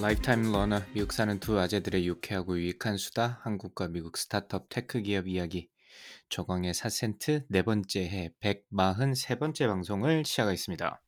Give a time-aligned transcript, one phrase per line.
[0.00, 5.68] Lifetime learner 미국 사는 두 아재들의 유쾌하고 유익한 수다 한국과 미국 스타트업 tech 기업 이야기
[6.28, 11.02] 조광의 4센트 네 번째 해 143번째 방송을 시작하겠습니다.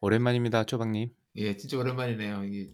[0.00, 1.10] 오랜만입니다, 쪼박님.
[1.36, 2.44] 예, 진짜 오랜만이네요.
[2.44, 2.70] 이게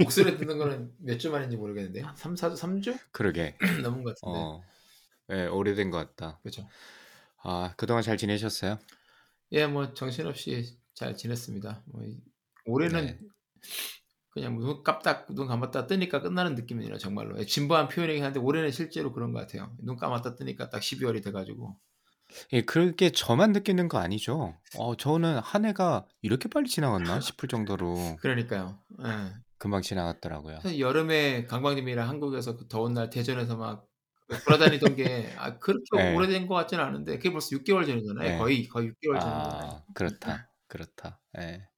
[0.00, 3.56] 목소리 듣는 거는 몇 주 만인지 모르겠는데 3, 4주, 3주 그러게.
[3.82, 4.38] 넘은 것 같은데.
[4.38, 4.62] 어,
[5.32, 6.38] 예, 오래된 것 같다.
[6.42, 6.68] 그렇죠.
[7.42, 8.78] 아, 그동안 잘 지내셨어요?
[9.52, 11.84] 예, 뭐 정신없이 잘 지냈습니다.
[11.86, 12.18] 뭐 이-
[12.64, 13.18] 올해는 네.
[14.30, 17.38] 그냥 뭐눈 깜딱 눈 감았다 뜨니까 끝나는 느낌이네요, 정말로.
[17.38, 19.74] 예, 진부한 표현이긴 한데 올해는 실제로 그런 것 같아요.
[19.78, 21.78] 눈 감았다 뜨니까 딱 12월이 돼가지고.
[22.54, 24.56] 예, 그게 저만 느끼는 거 아니죠?
[24.76, 28.80] 어, 저는 한 해가 이렇게 빨리 지나갔나 싶을 정도로 그러니까요.
[29.04, 29.32] 예.
[29.58, 30.60] 금방 지나갔더라고요.
[30.60, 33.86] 사실 여름에 강박님이랑 한국에서 그 더운 날 대전에서 막
[34.44, 36.14] 돌아다니던 게 아, 그렇게 네.
[36.14, 38.28] 오래된 것 같지는 않은데 그게 벌써 6개월 전이잖아요.
[38.32, 38.38] 네.
[38.38, 39.70] 거의 거의 6개월 전이잖아요.
[39.70, 40.50] 아, 그렇다.
[40.68, 41.20] 그렇다.
[41.38, 41.68] 예.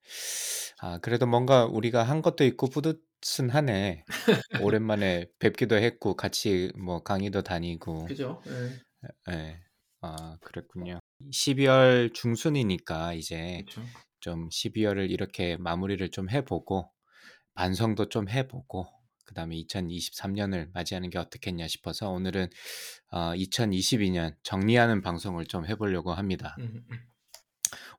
[0.81, 4.03] 아, 그래도 뭔가 우리가 한 것도 있고 뿌듯은 하네.
[4.61, 8.05] 오랜만에 뵙기도 했고 같이 뭐 강의도 다니고.
[8.05, 8.41] 그죠?
[8.47, 9.33] 예.
[9.33, 9.59] 예.
[10.01, 10.99] 아, 그랬군요.
[11.31, 13.81] 12월 중순이니까 이제 그렇죠.
[14.19, 16.89] 좀 12월을 이렇게 마무리를 좀 해보고
[17.53, 18.87] 반성도 좀 해보고
[19.25, 22.47] 그다음에 2023년을 맞이하는 게 어떻겠냐 싶어서 오늘은
[23.11, 26.55] 어, 2022년 정리하는 방송을 좀 해보려고 합니다.
[26.59, 26.99] 음, 음.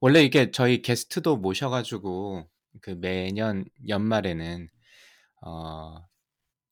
[0.01, 2.49] 원래 이게 저희 게스트도 모셔가지고
[2.83, 4.69] 그 매년 연말에는
[5.43, 6.07] 어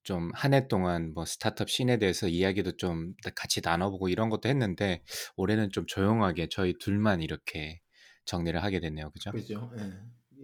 [0.04, 5.02] 좀 한 해 동안 뭐 스타트업 씬에 대해서 이야기도 좀 같이 나눠보고 이런 것도 했는데
[5.36, 7.80] 올해는 좀 조용하게 저희 둘만 이렇게
[8.24, 9.32] 정리를 하게 됐네요, 그죠?
[9.32, 9.70] 그죠?
[9.78, 9.92] 예.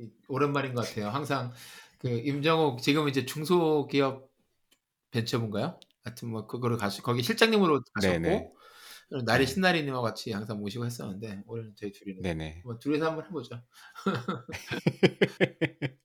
[0.03, 1.09] 이- 오랜만인 것 같아요.
[1.09, 1.53] 항상
[1.99, 4.31] 그 임정욱 지금 이제 중소기업
[5.13, 5.81] 벤처부인가요?
[6.05, 8.55] 하여튼 뭐 그거를 가시 거기 실장님으로 가셨고 네네.
[9.23, 9.53] 나리 네.
[9.53, 12.63] 신나리님과 같이 항상 모시고 했었는데 올해는 저희 둘이는 네네.
[12.65, 13.63] 뭐 둘이서 한번 해보죠.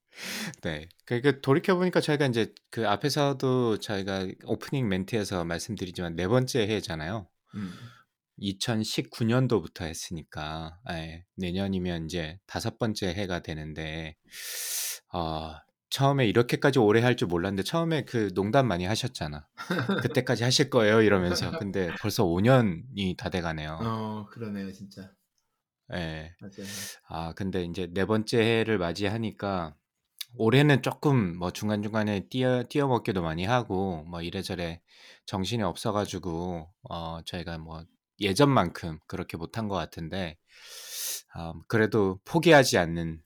[0.61, 0.87] 네.
[1.05, 7.27] 그, 그 돌이켜 보니까 저희가 이제 그 앞에서도 저희가 오프닝 멘트에서 말씀드리지만 네 번째 해잖아요.
[7.55, 7.73] 음.
[8.41, 14.15] 2019년도부터 했으니까 예, 내년이면 이제 다섯 번째 해가 되는데
[15.13, 15.55] 어,
[15.89, 19.47] 처음에 이렇게까지 오래 할 줄 몰랐는데 처음에 그 농담 많이 하셨잖아.
[20.01, 23.79] 그때까지 하실 거예요 이러면서 근데 벌써 5년이 다 돼가네요.
[23.81, 25.11] 어 그러네요 진짜
[25.93, 26.35] 예.
[26.39, 26.67] 맞아요.
[27.07, 29.75] 아 근데 이제 네 번째 해를 맞이하니까
[30.35, 34.81] 올해는 조금 뭐 중간중간에 뛰어 뛰어 먹기도 많이 하고 뭐 이래저래
[35.25, 37.83] 정신이 없어가지고 어 저희가 뭐
[38.21, 40.37] 예전만큼 그렇게 못한 것 같은데
[41.33, 43.21] 아, 그래도 포기하지 않는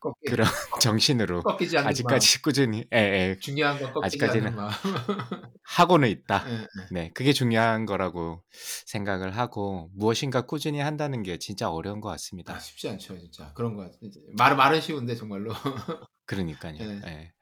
[0.00, 0.46] 꺾이, 그런
[0.80, 1.90] 정신으로 꺾이지 않는 마음.
[1.90, 4.70] 아직까지 꾸준히 예, 예, 중요한 건 꺾이지 아직까지는- 않는 마음.
[5.62, 6.44] 하고는 있다.
[6.48, 6.66] 예, 예.
[6.90, 8.42] 네, 그게 중요한 거라고
[8.86, 12.54] 생각을 하고 무엇인가 꾸준히 한다는 게 진짜 어려운 것 같습니다.
[12.54, 15.52] 아, 쉽지 않죠 진짜 그런 거말 말은 쉬운데 정말로.
[16.26, 16.74] 그러니까요.
[16.78, 17.00] 네.
[17.06, 17.32] 예.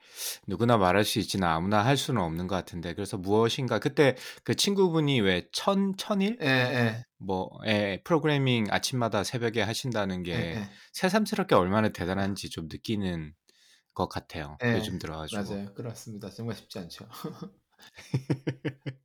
[0.47, 5.21] 누구나 말할 수 있지는 아무나 할 수는 없는 것 같은데 그래서 무엇인가 그때 그 친구분이
[5.21, 10.71] 왜 천 천일 예, 예, 뭐 예, 프로그래밍 아침마다 새벽에 하신다는 게 예, 예.
[10.93, 13.35] 새삼스럽게 얼마나 대단한지 좀 느끼는
[13.95, 14.57] 것 같아요.
[14.65, 15.43] 예, 요즘 들어가지고.
[15.43, 15.75] 맞아요.
[15.75, 16.31] 그렇습니다.
[16.31, 17.07] 정말 쉽지 않죠.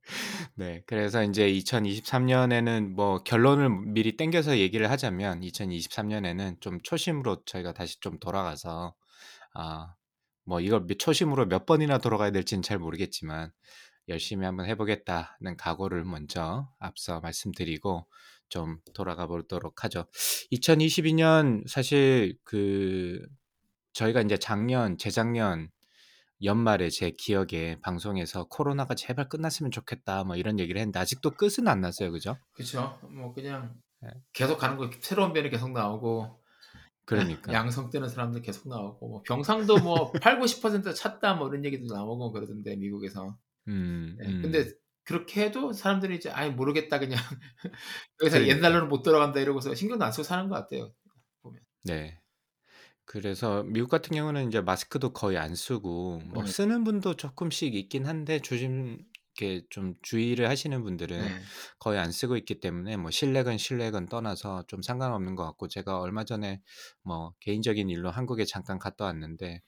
[0.56, 8.00] 네, 그래서 이제 2023년에는 뭐 결론을 미리 땡겨서 얘기를 하자면 2023년에는 좀 초심으로 저희가 다시
[8.00, 8.94] 좀 돌아가서
[9.54, 9.94] 아,
[10.44, 13.50] 뭐 이걸 몇- 초심으로 몇 번이나 돌아가야 될지는 잘 모르겠지만
[14.08, 18.06] 열심히 한번 해보겠다는 각오를 먼저 앞서 말씀드리고
[18.50, 20.06] 좀 돌아가 보도록 하죠.
[20.52, 23.20] 2022년 사실 그
[23.94, 25.70] 저희가 이제 작년, 재작년
[26.42, 31.80] 연말에 제 기억에 방송에서 코로나가 제발 끝났으면 좋겠다 뭐 이런 얘기를 했는데 아직도 끝은 안
[31.80, 32.36] 났어요, 그죠?
[32.52, 32.98] 그렇죠.
[33.10, 33.74] 뭐 그냥
[34.04, 34.08] 예.
[34.34, 36.43] 계속 가는 거 새로운 변이 계속 나오고
[37.04, 37.52] 그러니까.
[37.52, 42.32] 양성 뜨는 사람들 계속 나오고 뭐 병상도 뭐 8, 90% 찼다 뭐 이런 얘기도 나오고
[42.32, 43.36] 그러던데 미국에서.
[43.68, 44.42] 음, 네, 음.
[44.42, 44.70] 근데
[45.04, 47.18] 그렇게 해도 사람들이 이제 아예 모르겠다 그냥
[48.22, 48.56] 여기서 그러니까.
[48.56, 50.92] 옛날로는 못 돌아간다 이러고서 신경도 안 쓰고 사는 것 같아요.
[51.84, 52.18] 네.
[53.04, 56.46] 그래서 미국 같은 경우는 이제 마스크도 거의 안 쓰고 뭐 음.
[56.46, 58.98] 쓰는 분도 조금씩 있긴 한데 조심
[59.36, 61.42] 이렇게 좀 주의를 하시는 분들은 네.
[61.78, 66.24] 거의 안 쓰고 있기 때문에 뭐 실내건 실외건 떠나서 좀 상관없는 것 같고 제가 얼마
[66.24, 66.60] 전에
[67.02, 69.60] 뭐 개인적인 일로 한국에 잠깐 갔다 왔는데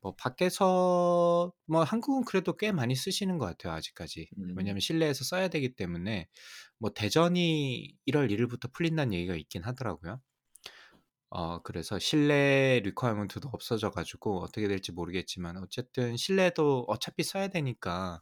[0.00, 4.54] 뭐 밖에서 뭐 한국은 그래도 꽤 많이 쓰시는 것 같아요 아직까지 음.
[4.56, 6.28] 왜냐면 실내에서 써야 되기 때문에
[6.78, 10.20] 뭐 대전이 1월 1일부터 풀린다는 얘기가 있긴 하더라고요.
[11.32, 18.20] 어 그래서 실내 requirement도 없어져 가지고 어떻게 될지 모르겠지만 어쨌든 실내도 어차피 써야 되니까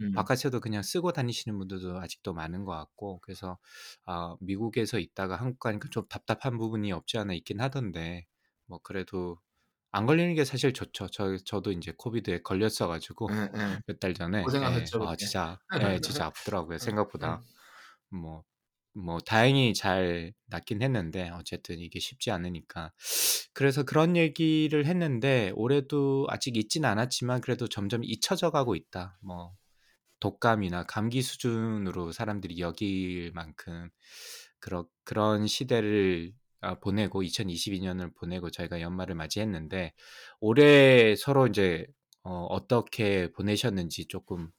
[0.00, 0.28] 음.
[0.38, 3.58] 바깥에도 그냥 쓰고 다니시는 분들도 아직도 많은 것 같고 그래서
[4.04, 8.26] 아 미국에서 있다가 한국 가니까 좀 답답한 부분이 없지 않아 있긴 하던데
[8.66, 9.40] 뭐 그래도
[9.92, 11.08] 안 걸리는 게 사실 좋죠.
[11.08, 13.78] 저 저도 인제 코비드에 걸렸어 가지고 예, 예.
[13.86, 14.90] 몇달 전에 예.
[14.90, 15.16] 고생하셨죠 아 그때.
[15.16, 17.42] 진짜 예 진짜 아프더라고요 음, 생각보다.
[17.42, 17.44] 음.
[18.10, 22.92] 뭐뭐 다행히 잘 낫긴 했는데 어쨌든 이게 쉽지 않으니까.
[23.54, 29.18] 그래서 그런 얘기를 했는데 올해도 아직 있진 않았지만 그래도 점점 잊혀져 가고 있다.
[29.22, 29.54] 뭐
[30.20, 33.90] 독감이나 감기 수준으로 사람들이 여길 만큼
[34.60, 39.92] 그런 그런 시대를 아 보내고 2022년을 보내고 저희가 연말을 맞이했는데
[40.40, 41.86] 올해 서로 인제
[42.24, 44.50] 어 어떻게 보내셨는지 쪼끔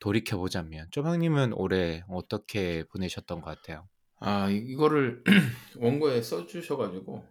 [0.00, 3.88] 돌이켜 보자면 쪼박님은 올해 어떻게 보내셨던 것 같아요?
[4.16, 5.22] 아이 이거를
[5.78, 7.24] 원고에 써 주셔 가지고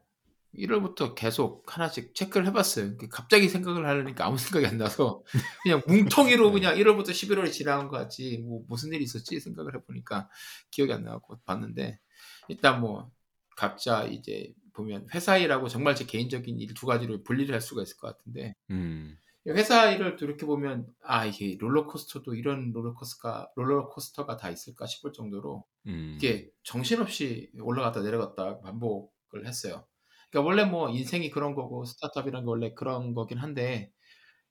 [0.53, 2.97] 1 월부터 계속 하나씩 체크를 해 봤어요.
[2.97, 5.23] 그 갑자기 생각을 하려니까 아무 생각이 안 나서
[5.63, 6.53] 그냥 뭉텅이로 네.
[6.53, 10.29] 그냥 1 월부터 11 월이 지나간 것 같지 뭐 '무슨 일이 있었지?' 생각을 해 보니까
[10.71, 11.99] 기억이 안나 갖고 봤는데
[12.47, 13.11] 일단 뭐
[13.55, 17.97] 각자 이제 보면 회사 일하고 정말 제 개인적인 일 두 가지로 분리를 할 수가 있을
[17.97, 19.17] 것 같은데 음.
[19.47, 26.13] 회사 일을 돌이켜 보면 '아 이게 롤러코스터도 이런 롤러코스가 롤러코스터가 다 있을까?' 싶을 정도로 음.
[26.17, 29.85] 이게 정신없이 올라갔다 내려갔다 반복을 했어요.
[30.31, 33.91] 그러니까 원래 뭐 인생이 그런 거고 스타트업이란 게 원래 그런 거긴 한데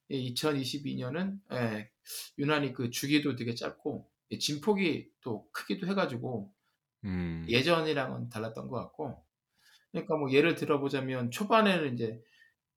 [0.09, 1.91] 이 2022년은 예
[2.39, 6.53] 유난히 그 주기도 되게 짧고 이 진폭이 또 크기도 해 가지고
[7.05, 7.47] 음.
[7.49, 9.25] 예전이랑은 달랐던 것 같고
[9.93, 12.21] 그러니까 뭐 예를 들어 보자면 초반에는 인제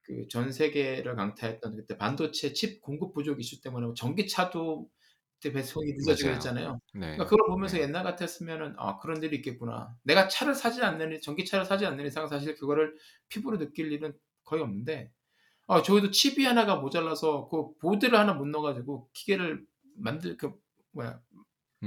[0.04, 4.90] 그 전 세계를 강타했던 그때 반도체 칩 공급 부족 이슈 때문에 뭐 전기차도
[5.42, 6.30] 그때 배송이 늦어지고.
[6.30, 6.80] 그랬잖아요.
[6.94, 7.00] 네.
[7.00, 7.84] 그러니까 그걸 보면서 네.
[7.84, 12.28] 옛날 같았으면은 '아 그런 일이 있겠구나.' 내가 차를 사지 않는 이 전기차를 사지 않는 이상
[12.28, 12.96] 사실 그거를
[13.30, 15.12] 피부로 느낄 일은 거의 없는데
[15.68, 19.66] 아 저희도 칩이 하나가 모자라서 그 보드를 하나 못 넣어 가지고 기계를
[19.96, 20.54] 만들 그
[20.92, 21.22] 뭐야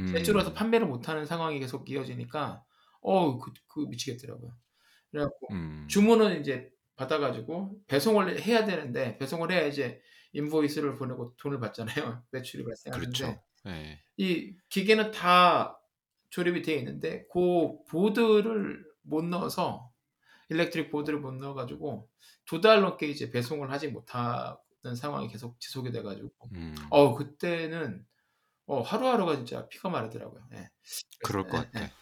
[0.09, 0.55] 제조를 해서 음.
[0.55, 2.65] 판매를 못 하는 상황이 계속 이어지니까
[3.01, 4.53] 어우 그 그 미치겠더라고요.
[5.11, 5.87] 그래 갖고 음.
[5.89, 10.01] 주문은 인제 받아 가지고 배송을 해야 되는데 배송을 해야 이제
[10.35, 13.43] 인보이스를 보내고 돈을 받잖아요 매출이 발생하는데 그렇죠.
[13.67, 14.03] 예.
[14.17, 15.81] 이 기계는 다
[16.31, 19.91] 조립이 되어 있는데 고 보드를 못 넣어서
[20.51, 22.09] 일렉트릭 보드를 못 넣어 가지고
[22.47, 26.75] 2달 넘게 이제 배송을 하지 못하는 상황이 계속 지속이 돼 가지고 음.
[26.91, 28.05] 어우 그때는
[28.67, 30.43] 어 하루하루가 진짜 피가 마르더라고요.
[30.55, 30.71] 예.
[31.25, 31.83] 그럴 것 예, 같아.
[31.83, 31.93] 예.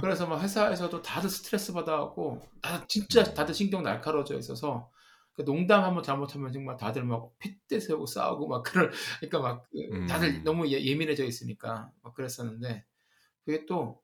[0.00, 3.34] 그래서 막 회사에서도 다들 스트레스 받아 갖고 다 진짜 음.
[3.34, 4.97] 다들 신경 날카로워져 있어서 그
[5.44, 8.90] 농담 한번 잘못하면 정말 다들 막 핏대 세우고 싸우고 막 그럴
[9.20, 10.44] 그러니까 막그 다들 음.
[10.44, 12.84] 너무 예 예민해져 있으니까 막 그랬었는데
[13.44, 14.02] 그게 또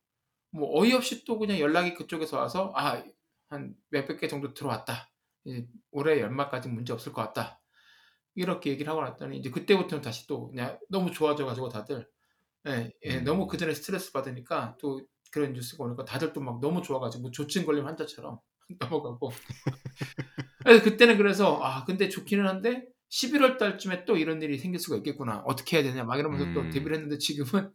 [0.52, 3.04] 뭐 어이없이 또 그냥 연락이 그쪽에서 와서 "아
[3.50, 5.10] 한 몇백 개 정도 들어왔다.
[5.44, 7.60] 이 올해 연말까지는 문제 없을 것 같다."
[8.34, 12.08] 이렇게 얘기를 하고 났더니 이제 그때부터는 다시 또 그냥 너무 좋아져 가지고 다들
[12.66, 13.48] 예예 너무 음.
[13.48, 15.02] 그전에 스트레스 받으니까 또
[15.32, 18.40] 그런 뉴스가 오니까 다들 또 막 너무 좋아 가지고 조증 걸린 환자처럼
[18.80, 19.32] 넘어가고
[20.68, 25.42] 예 그때는 그래서 '아 근데 좋기는 한데 11월 달쯤에 또 이런 일이 생길 수가 있겠구나.
[25.46, 26.70] 어떻게 해야 되냐.' 막 이러면서 또 음.
[26.70, 27.72] 대비를 했는데 지금은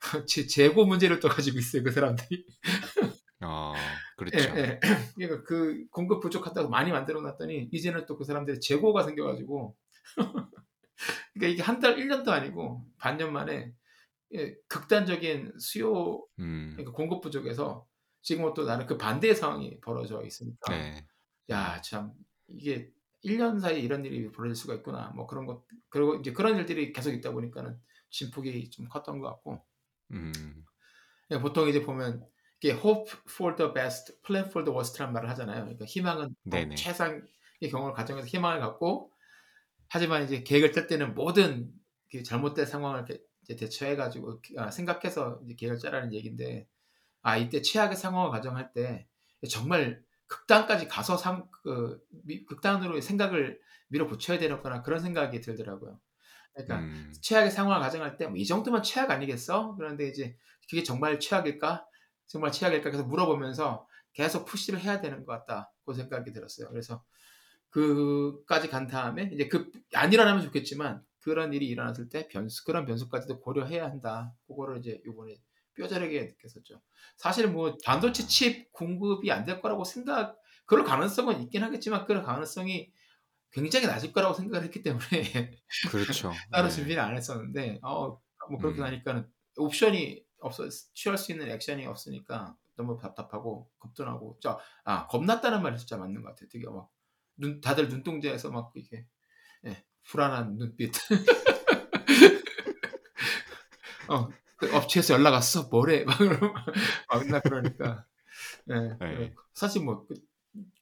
[0.28, 2.44] 재 재고 문제를 또 가지고 있어요 그 사람들이.
[3.42, 3.96] 어.
[4.16, 4.50] 그렇죠.
[4.56, 4.80] 예 예.
[5.16, 9.76] 그러니까 그 공급 부족하다고 많이 만들어 놨더니 이제는 또 그 사람들의 재고가 생겨 가지고
[11.34, 13.72] 그러니까 이게 한 달 1 년도 아니고 반년 만에
[14.34, 16.72] 예 극단적인 수요 음.
[16.76, 17.86] 그러니까 공급 부족에서
[18.22, 21.06] 지금은 또 나는 그 반대의 상황이 벌어져 있으니까 네.
[21.50, 22.12] 야 참
[22.56, 22.92] 이게
[23.22, 25.12] 1년 사이에 이런 일이 벌어질 수가 있구나.
[25.14, 27.78] 뭐 그런 것 그리고 인제 그런 일들이 계속 있다 보니까는
[28.10, 29.62] 진폭이 좀 컸던 것 같고
[30.12, 30.64] 음.
[31.30, 32.26] 예 보통 이제 보면
[32.62, 35.64] 이게 hope for the best, plan for the worst라는 말을 하잖아요.
[35.64, 36.74] 그러니까 희망은 어 네네.
[36.74, 37.22] 최상의
[37.70, 39.12] 경우를 가정해서 희망을 갖고
[39.88, 41.72] 하지만 이제 계획을 짤 때는 모든
[42.10, 46.68] 그 잘못된 상황을 이렇게 이제 대처해 가지고 아 생각해서 이제 계획을 짜라는 얘기인데
[47.22, 49.08] 아 이때 최악의 상황을 가정할 때
[49.50, 56.00] 정말 극단까지 가서 상 그 미 극단으로 생각을 밀어붙여야 되는구나 그런 생각이 들더라고요.
[56.54, 57.12] 그러니까 음.
[57.22, 60.36] 최악의 상황을 가정할 때 '뭐 이 정도면 최악 아니겠어?' 그런데 이제
[60.68, 61.86] '그게 정말 최악일까?
[62.26, 65.72] 정말 최악일까?' 계속 물어보면서 계속 푸시를 해야 되는 것 같다.
[65.84, 66.68] 고 생각이 들었어요.
[66.70, 67.04] 그래서
[67.70, 73.40] 그까지 간 다음에 이제 그 안 일어나면 좋겠지만 그런 일이 일어났을 때 변수 그런 변수까지도
[73.40, 74.34] 고려해야 한다.
[74.46, 75.36] 그거를 이제 요번에
[75.76, 76.80] 뼈저리게 느꼈었죠.
[77.16, 80.36] 사실 뭐 반도체 칩 공급이 안 될 거라고 생각
[80.66, 82.92] 그럴 가능성은 있긴 하겠지만 그럴 가능성이
[83.52, 85.52] 굉장히 낮을 거라고 생각을 했기 때문에
[85.90, 86.32] 그렇죠.
[86.52, 86.74] 따로 네.
[86.74, 88.18] 준비를 안 했었는데 어
[88.50, 88.84] 뭐 그렇게 음.
[88.86, 95.78] 하니까는 옵션이 없어 취할 수 있는 액션이 없으니까 너무 답답하고 겁도 자, 아 겁났다는 말이
[95.78, 96.48] 진짜 맞는 것 같아요.
[96.50, 96.88] 되게 막
[97.36, 99.06] 눈, 다들 눈동자에서 막 이게
[99.66, 100.92] 예, 불안한 눈빛.
[104.08, 104.34] 어, 그
[104.72, 105.68] 업체에서 연락 왔어.
[105.70, 106.04] 뭐래?
[106.06, 106.52] 막 이러면
[107.08, 108.06] 막 그러니까.
[108.70, 109.34] 예, 네.
[109.52, 110.14] 사실 뭐 그,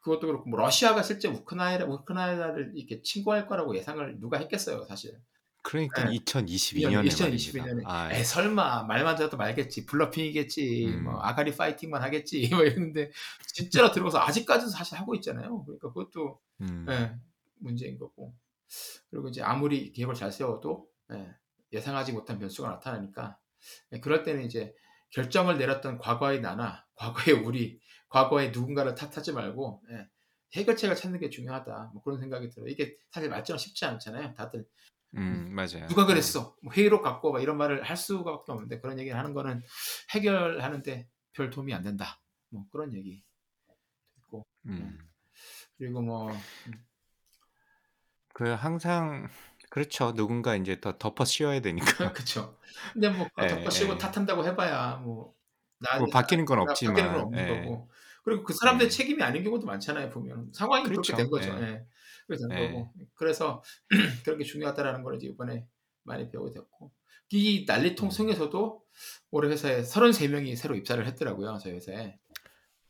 [0.00, 5.18] 그것도 그렇고 뭐 러시아가 실제 우크라이나 우크라이나를 이렇게 침공할 거라고 예상을 누가 했겠어요, 사실.
[5.62, 6.16] 그러니까 네.
[6.18, 11.04] 2022년에 2022년에 아, 에 설마 말만 들어도 말겠지 블러핑이겠지 음.
[11.04, 13.11] 뭐 아가리 파이팅만 하겠지 뭐 이러는데
[13.47, 16.87] 진짜로 들어가서 아직까지도 사실 하고 있잖아요 그러니까 그것도 음.
[16.88, 17.14] 예,
[17.58, 18.35] 문제인 거고
[19.11, 20.88] 그리고 이제 아무리 계획을 잘 세워도
[21.73, 23.47] 예, 상하지 못한 변수가 나타나니까 예,
[24.02, 24.74] 그럴 때는 이제
[25.10, 30.08] 결정을 내렸던 과거의 나나 과거의 우리 과거의 누군가를 탓하지 말고 예,
[30.54, 34.66] 해결책을 찾는 게 중요하다 뭐 그런 생각이 들어요 이게 사실 말처럼 쉽지 않잖아요 다들
[35.14, 35.86] 음, 맞아요.
[35.88, 36.54] 누가 그랬어?
[36.62, 39.62] 뭐 회의록 갖고 막 이런 말을 할 수밖에 없는데 그런 얘기를 하는 거는
[40.10, 42.20] 해결하는데 별 도움이 안 된다.
[42.50, 43.24] 뭐 그런 얘기
[44.18, 44.98] 있고 음.
[45.78, 46.30] 그리고 뭐
[48.38, 49.28] 그 항상
[49.70, 50.12] 그렇죠.
[50.14, 51.84] 누군가 이제 더 덮어 씌워야 되니까.
[52.12, 52.56] 그렇죠.
[52.92, 53.98] 근데 뭐 예, 덮어 씌우고 예.
[53.98, 55.34] 탓한다고 해 봐야 뭐
[55.80, 57.20] 나, 뭐 바뀌는 건 나- 바뀌는 건 없지만.
[57.25, 57.60] 없는 예.
[57.64, 57.90] 거고
[58.25, 58.90] 그리고 그 사람들의 예.
[58.90, 61.16] 책임이 아닌 경우도 많잖아요 보면 상황이 그렇게 그렇죠.
[61.16, 61.50] 된 거죠.
[61.64, 61.68] 예.
[61.68, 61.87] 예.
[62.26, 62.68] 그렇게 된 예.
[62.72, 63.62] 거고 그래서
[64.25, 65.66] 그런 게 중요하다라는 걸 이제 이번에
[66.04, 66.92] 많이 배우게 됐고
[67.30, 68.10] 이 난리통 음.
[68.10, 68.82] 속에서도
[69.30, 72.18] 올해 회사에 33명이 새로 입사를 했더라고요 저희 회사에.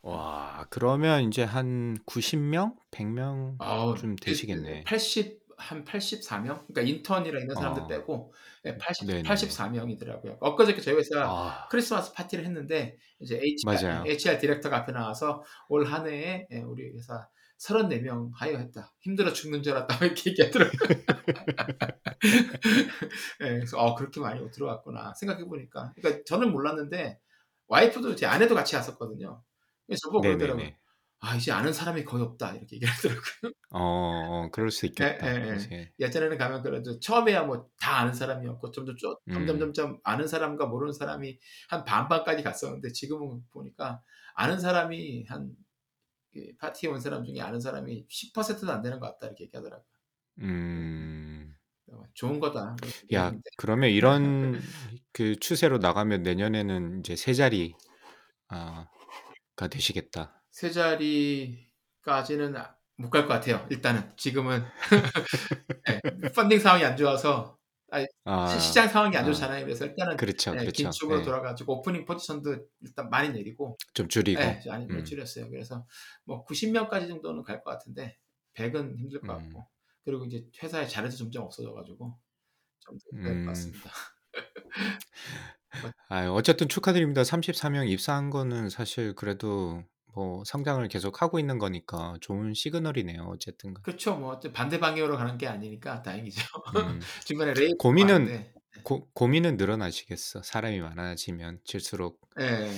[0.01, 2.77] 와, 그러면 이제 한 90명?
[2.93, 4.85] 100명 아우, 좀 되시겠네.
[4.85, 6.67] 80, 한 84명?
[6.67, 7.87] 그러니까 인턴이랑 있는 사람들 어.
[7.87, 8.33] 빼고
[8.67, 9.29] 예, 80, 네네네.
[9.29, 10.37] 84명이더라고요.
[10.41, 14.05] 엊그저께 저희 회사 아, 크리스마스 파티를 했는데 이제 HR.
[14.07, 18.93] HR 디렉터가 앞에 나와서 올 한 해에 예, 우리 회사 34명 하이어했다.
[19.01, 19.99] 힘들어 죽는 줄 알았다.
[20.05, 20.79] 이렇게 얘기하더라고요.
[23.43, 25.15] 예, 그래서 어, 그렇게 많이 들어왔구나.
[25.15, 25.93] 생각해보니까.
[25.97, 27.19] 그러니까 저는 몰랐는데
[27.69, 29.43] 와이프도 제 아내도 같이 왔었거든요.
[29.87, 30.71] 그래서 저보고 그러더라고요.
[31.21, 32.53] 아, 이제 아는 사람이 거의 없다.
[32.55, 33.53] 이렇게 얘기하더라고요.
[33.71, 35.27] 어, 어, 그럴 수 있겠다.
[35.27, 35.57] 예, 예, 예.
[35.57, 35.93] 이제.
[35.99, 39.33] 예전에는 가면 그래도 처음에야 뭐 다 아는 사람이었고 점점 점 음.
[39.33, 41.39] 점점 점점 아는 사람과 모르는 사람이
[41.71, 44.01] 한 반반까지 갔었는데 지금은 보니까
[44.35, 45.55] 아는 사람이 한그
[46.59, 49.87] 파티에 온 사람 중에 아는 사람이 10%도 안 되는 것 같다 이렇게 얘기하더라고요.
[50.43, 51.55] 음.
[52.15, 52.77] 좋은 거다.
[53.15, 54.61] 야, 그러면 이런
[55.13, 57.75] 그 추세로 나가면 내년에는 이제 세 자리
[58.49, 58.87] 아,
[59.59, 60.43] 가 되시겠다.
[60.51, 62.55] 세 자리까지는
[62.97, 63.67] 못 갈 것 같아요.
[63.71, 64.65] 일단은 지금은
[66.21, 67.59] 네, 펀딩 상황이 안 좋아서
[68.25, 69.27] 아, 시- 시장 상황이 안 아.
[69.27, 69.65] 좋잖아요.
[69.65, 70.73] 그래서 일단은 그렇죠, 네, 그렇죠.
[70.85, 74.41] 긴축으로 네, 돌아가지고 오프닝 포지션도 일단 많이 내리고 좀 줄이고.
[74.41, 75.05] 네, 많이 음.
[75.05, 75.49] 줄였어요.
[75.51, 75.87] 그래서
[76.25, 78.19] 뭐 90명까지 정도는 갈 것 같은데
[78.55, 79.45] 100은 힘들 것 음.
[79.51, 79.69] 같고
[80.05, 82.19] 그리고 이제 회사에 자리도 점점 없어져가지고
[82.81, 83.47] 좀될것 음.
[83.47, 83.91] 같습니다.
[86.09, 87.25] 아, 어쨌든 축하드립니다.
[87.25, 89.83] 34 명 입사한 거는 사실 그래도
[90.15, 93.23] 뭐 성장을 계속 하고 있는 거니까 좋은 시그널이네요.
[93.25, 93.75] 어쨌든.
[93.75, 93.83] 간에.
[93.83, 94.17] 그렇죠.
[94.17, 96.43] 뭐 반대 방향으로 가는 게 아니니까 다행이죠.
[96.77, 97.01] 음.
[97.27, 100.43] 중간에 레이 고민은 고, 고민은 늘어나시겠어.
[100.43, 102.71] 사람이 많아지면 질수록 네.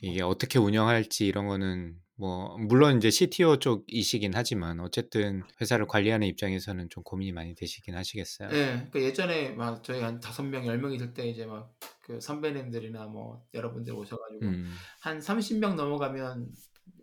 [0.00, 6.88] 이게 어떻게 운영할지 이런 거는 뭐 물론 이제 CTO 쪽이시긴 하지만 어쨌든 회사를 관리하는 입장에서는
[6.88, 8.48] 좀 고민이 많이 되시긴 하시겠어요.
[8.48, 8.66] 네.
[8.90, 13.06] 그러니까 예전에 막 저희 한 다섯 명, 열 명 있을 때 이제 막 그 선배님들이나
[13.06, 14.74] 뭐 여러분들 오셔가지고 음.
[15.00, 16.48] 한 30명 넘어가면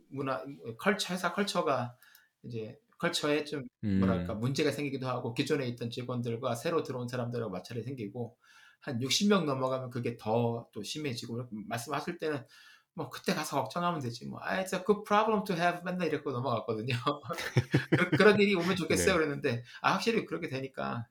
[0.09, 0.43] 문화
[0.77, 1.95] 컬처 회사 컬처가
[2.43, 4.39] 이제 컬처에 좀 뭐랄까 음.
[4.41, 8.35] 문제가 생기기도 하고 기존에 있던 직원들과 새로 들어온 사람들하고 마찰이 생기고
[8.81, 12.43] 한 60명 넘어가면 그게 더 또 심해지고 말씀하실 때는
[12.99, 16.29] 뭐 그때 가서 걱정하면 되지 뭐 아, it's a good problem to have 맨날 이렇게
[16.29, 16.95] 넘어갔거든요.
[17.91, 19.17] 그- 그런 일이 오면 좋겠어요 네.
[19.17, 21.07] 그랬는데 아 확실히 그렇게 되니까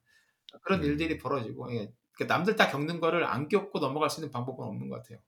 [0.64, 0.84] 그런 음.
[0.84, 1.92] 일들이 벌어지고 예.
[2.12, 5.20] 그러니까 남들 다 겪는 거를 안 겪고 넘어갈 수 있는 방법은 없는 것 같아요.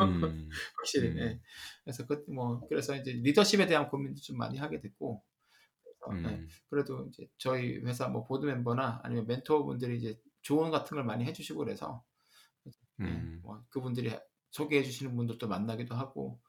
[0.00, 0.48] 음.
[0.78, 1.08] 확실히.
[1.10, 1.18] 음.
[1.18, 1.40] 예.
[1.84, 5.22] 그래서 그 뭐 그래서 이제 리더십에 대한 고민도 좀 많이 하게 됐고
[5.84, 6.34] 그래서 예.
[6.36, 6.48] 음.
[6.70, 11.60] 그래도 이제 저희 회사 뭐 보드 멤버나 아니면 멘토분들이 이제 조언 같은 걸 많이 해주시고
[11.60, 12.04] 그래서
[13.04, 13.40] 예, 음.
[13.42, 14.16] 뭐 그분들이
[14.52, 16.40] 소개해 주시는 분들도 만나기도 하고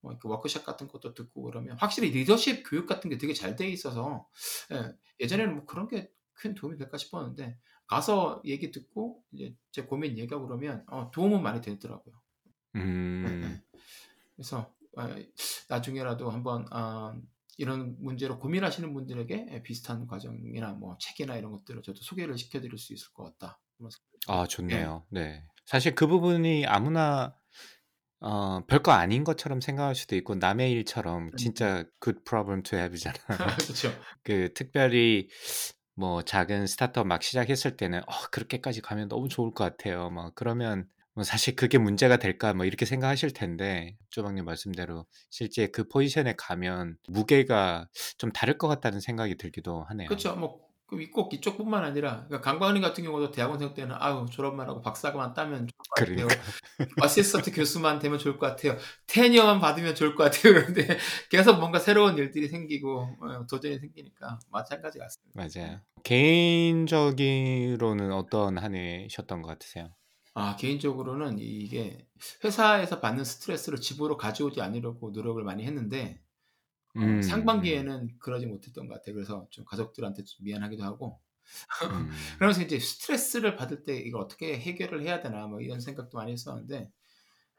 [0.00, 3.68] 뭐 이렇게 워크숍 같은 것도 듣고 그러면 확실히 리더십 교육 같은 게 되게 잘 돼
[3.68, 4.28] 있어서
[4.72, 10.16] 예, 예전에는 뭐 그런 게 큰 도움이 될까 싶었는데 가서 얘기 듣고 이제 제 고민
[10.18, 12.14] 얘기하고 그러면 어, 도움은 많이 되더라고요.
[12.76, 13.42] 예, 음.
[13.44, 13.78] 예.
[14.36, 15.02] 그래서 어,
[15.68, 17.20] 나중에라도 한번 어,
[17.56, 22.92] 이런 문제로 고민하시는 분들에게 예, 비슷한 과정이나 뭐 책이나 이런 것들을 저도 소개를 시켜드릴 수
[22.92, 23.60] 있을 것 같다.
[24.26, 24.76] 아 예.
[24.82, 25.06] 좋네요.
[25.10, 25.42] 네.
[25.66, 27.34] 사실 그 부분이 아무나
[28.20, 31.36] 어 별거 아닌 것처럼 생각할 수도 있고 남의 일처럼 음.
[31.38, 33.18] 진짜 good problem to have잖아요.
[33.68, 33.88] 그쵸.
[34.24, 35.28] 그 특별히
[35.96, 40.88] 뭐 작은 스타트업 막 시작했을 때는 '어 그렇게까지 가면 너무 좋을 것 같아요.' 막 그러면
[41.14, 46.98] 뭐 '사실 그게 문제가 될까?' 뭐 이렇게 생각하실 텐데 조방님 말씀대로 실제 그 포지션에 가면
[47.08, 50.08] 무게가 좀 다를 것 같다는 생각이 들기도 하네요.
[50.08, 50.34] 그쵸.
[50.36, 55.68] 뭐 그꼭 이쪽뿐만 아니라 그러니까 강광님 같은 경우도 대학원생 때는 아유 졸업만 하고 박사만 따면
[55.68, 56.26] 좋을 것 같아요.
[56.26, 56.42] 그러니까.
[57.04, 58.78] 어시스턴트 교수만 되면 좋을 것 같아요.
[59.06, 60.54] 테니어만 받으면 좋을 것 같아요.
[60.54, 60.96] 그런데
[61.30, 65.34] 계속 뭔가 새로운 일들이 생기고 어 도전이 생기니까 마찬가지 같습니다.
[65.34, 65.80] 맞아요.
[66.04, 69.90] 개인적으로는 어떤 한 해셨던 것 같으세요?
[70.32, 72.06] 아 개인적으로는 이게
[72.44, 76.27] 회사에서 받는 스트레스를 집으로 가져오지 않으려고 노력을 많이 했는데 어
[77.02, 77.22] 음 음.
[77.22, 79.14] 상반기에는 그러지 못했던 것 같아요.
[79.14, 81.20] 그래서 좀 가족들한테 좀 미안하기도 하고
[81.84, 82.10] 음.
[82.36, 86.90] 그러면서 이제 스트레스를 받을 때 이걸 어떻게 해결을 해야 되나 뭐 이런 생각도 많이 했었는데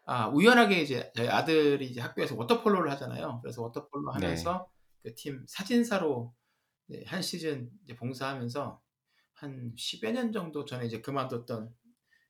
[0.05, 3.39] 아 우연하게 이제 저희 아들이 이제 학교에서 워터폴로를 하잖아요.
[3.43, 4.25] 그래서 워터폴로 네.
[4.25, 4.67] 하면서
[5.03, 6.33] 그팀 사진사로
[7.05, 8.81] 한 시즌 봉사하면서
[9.35, 11.73] 한 10여 년 정도 전에 이제 그만뒀던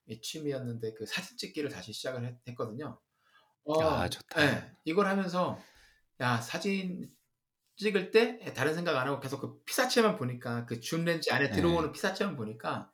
[0.06, 3.00] 이 취미였는데 그 사진 찍기를 다시 시작을 했 했거든요.
[3.64, 4.42] 어 아 좋다.
[4.44, 4.72] 예.
[4.84, 5.58] 이걸 하면서
[6.20, 7.08] 야 사진
[7.76, 11.52] 찍을 때예 다른 생각 안 하고 계속 그 피사체만 보니까 그 줌 렌즈 안에 네.
[11.52, 12.92] 들어오는 피사체만 보니까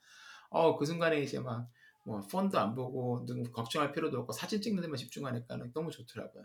[0.51, 1.69] 어 그 순간에 이제 막
[2.07, 6.45] 뭐 폰도 안 보고 눈 걱정할 필요도 없고 사진 찍는 데만 집중하니까는 너무 좋더라고요.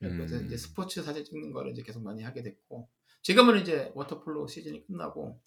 [0.00, 0.56] 네 그래서 이제 음.
[0.56, 2.88] 스포츠 사진 찍는 거를 이제 계속 많이 하게 됐고
[3.22, 5.40] 지금은 이제 워터폴로 시즌이 끝나고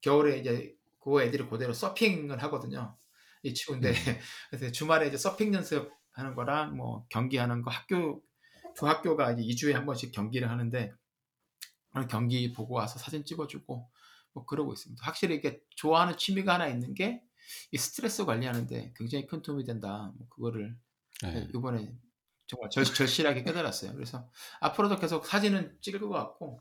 [0.00, 2.98] 겨울에 이제 그 애들이 그대로 서핑을 하거든요.
[3.42, 3.92] 이 추운데 음.
[4.50, 8.22] 그래서 주말에 이제 서핑 연습하는 거랑 뭐 경기하는 거 학교
[8.76, 10.92] 두 학교가 이제 2주에 한 번씩 경기를 하는데
[12.10, 13.90] 경기 보고 와서 사진 찍어주고
[14.32, 15.04] 뭐 그러고 있습니다.
[15.04, 17.22] 확실히 이게 좋아하는 취미가 하나 있는 게
[17.70, 20.12] 이 스트레스 관리하는데 굉장히 큰 도움이 된다.
[20.16, 20.76] 뭐 그거를
[21.24, 21.48] 예 네.
[21.54, 21.94] 이번에
[22.46, 23.92] 정말 절 절실하게 깨달았어요.
[23.94, 26.60] 그래서 앞으로도 계속 사진은 찍을 것 같고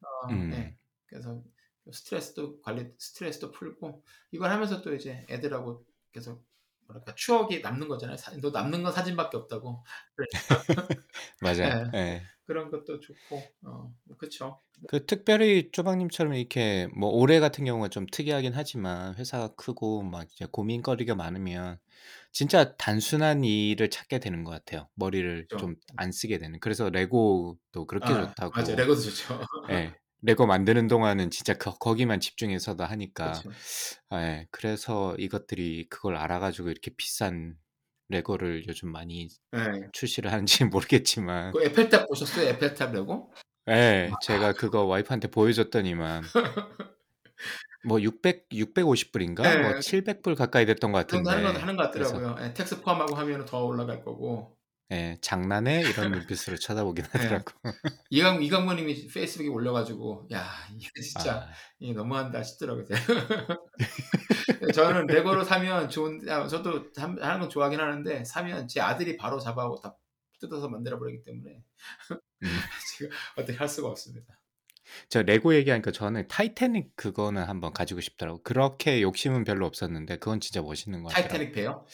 [0.00, 0.34] 어 예.
[0.34, 0.76] 음.
[1.06, 1.42] 그래서
[1.90, 6.46] 스트레스도 관리 스트레스도 풀고 이걸 하면서 또 이제 애들하고 계속
[6.92, 8.16] 뭐랄까 추억이 남는 거잖아요.
[8.16, 9.84] 사너 남는 건 사진밖에 없다고.
[10.16, 10.66] 그러니까
[11.40, 11.70] 맞아요.
[11.70, 11.92] 예.
[11.94, 12.22] 예.
[12.46, 14.60] 그런 것도 좋고 어 그쵸.
[14.88, 20.46] 그 특별히 쪼박님처럼 이렇게 뭐 올해 같은 경우가 좀 특이하긴 하지만 회사가 크고 막 이제
[20.50, 21.78] 고민거리가 많으면
[22.32, 24.88] 진짜 단순한 일을 찾게 되는 것 같아요.
[24.94, 25.56] 머리를 그쵸.
[25.56, 26.58] 좀안 쓰게 되는.
[26.60, 28.76] 그래서 레고도 그렇게 아 맞아요.
[28.76, 29.40] 좋다고 레고도 좋죠.
[29.70, 29.96] 예.
[30.22, 33.50] 레고 만드는 동안은 진짜 거 거기만 집중해서도 하니까 그쵸.
[34.14, 34.46] 예.
[34.50, 37.56] 그래서 이것들이 그걸 알아 가지고 이렇게 비싼
[38.08, 39.88] 레고를 요즘 많이 예.
[39.92, 40.70] 출시를 하는지는
[41.20, 42.48] 모르겠지만 그 에펠탑 보셨어요?
[42.50, 43.32] 에펠탑 레고?
[43.68, 44.08] 예.
[44.10, 44.18] 와.
[44.22, 46.22] 제가 그거 와이프한테 보여줬더니만
[47.84, 49.74] 뭐 600 650 불인가 뭐 예.
[49.80, 52.46] 700불 가까이 됐던 것그 정도 하는 건 같은데 하는 것 같더라고요.
[52.46, 52.54] 예.
[52.54, 54.56] tax 포함하고 하면은 더 올라갈 거고.
[54.92, 55.18] 예.
[55.20, 57.18] '장난해?' 이런 눈빛으로 쳐다보긴 예.
[57.18, 57.52] 하더라고.
[58.10, 61.48] 이강 이강무 님이 페이스북에 올려 가지고 '야 이게 진짜 아.
[61.80, 62.84] 이게 너무한다.' 싶더라고요.
[64.74, 69.40] 저는 레고를 사면 좋은 아 저도 함 하는 건 좋아하긴 하는데 사면 제 아들이 바로
[69.40, 69.96] 잡아하고 다
[70.40, 71.62] 뜯어서 만들어 버리기 때문에
[72.42, 72.48] 음.
[72.98, 74.38] 제가 어떻게 할 수가 없습니다.
[75.08, 78.42] 저 레고 얘기하니까 저는 타이타닉 그거는 한번 가지고 싶더라고요.
[78.42, 81.28] 그렇게 욕심은 별로 없었는데 그건 진짜 멋있는 것 같더라고요.
[81.28, 81.86] 타이타닉 배요?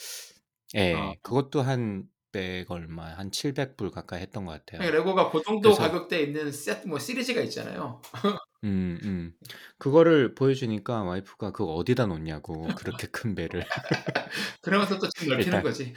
[0.74, 0.94] 예.
[0.94, 1.14] 어.
[1.22, 4.82] 그것도 한 100 얼마 한 700불 가까이 했던 것 같아요.
[4.82, 8.00] 예 레고가 고 정도 그래서 가격대에 있는 세트 뭐 시리즈가 있잖아요.
[8.64, 9.32] 음 음.
[9.78, 13.62] 그거를 보여주니까 와이프가 "그거 어디다 놓냐고 그렇게 큰 배를."
[14.62, 15.94] 그러면서 또집 넓히는 거지.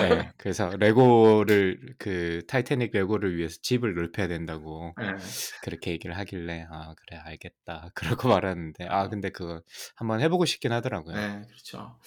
[0.00, 0.32] 예.
[0.38, 5.42] 그래서 레고를 그 타이타닉 레고를 위해서 집을 넓혀야 된다고 예.
[5.60, 9.62] 그렇게 얘기를 하길래 '아 그래 알겠다.' 그러고 말았는데 아 근데 그거
[9.96, 11.18] 한번 해 보고 싶긴 하더라고요.
[11.18, 11.98] 네 그렇죠.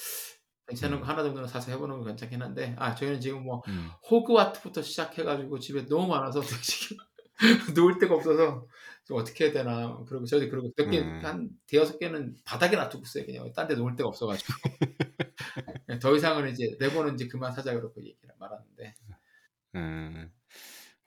[0.67, 1.07] 괜찮은 거 음.
[1.07, 3.95] 하나 정도는 사서 해 보는 건 괜찮긴 한데 아 저희는 지금 뭐 음.
[4.09, 6.97] 호그와트부터 시작해 가지고 집에 너무 많아서 지금
[7.75, 8.67] 놓을 데가 없어서
[9.05, 11.19] 좀 어떻게 해야 되나 그러고 저도 그러고 몇개 음.
[11.21, 13.51] 한 대여섯 개는 바닥에 놔두고 있어요 그냥.
[13.53, 14.53] 딴 데 놓을 데가 없어 가지고.
[15.89, 18.95] 예 더 이상은 이제 레고는 인제 그만 사자 그러고 얘기를 말았는데.
[19.75, 20.31] 음.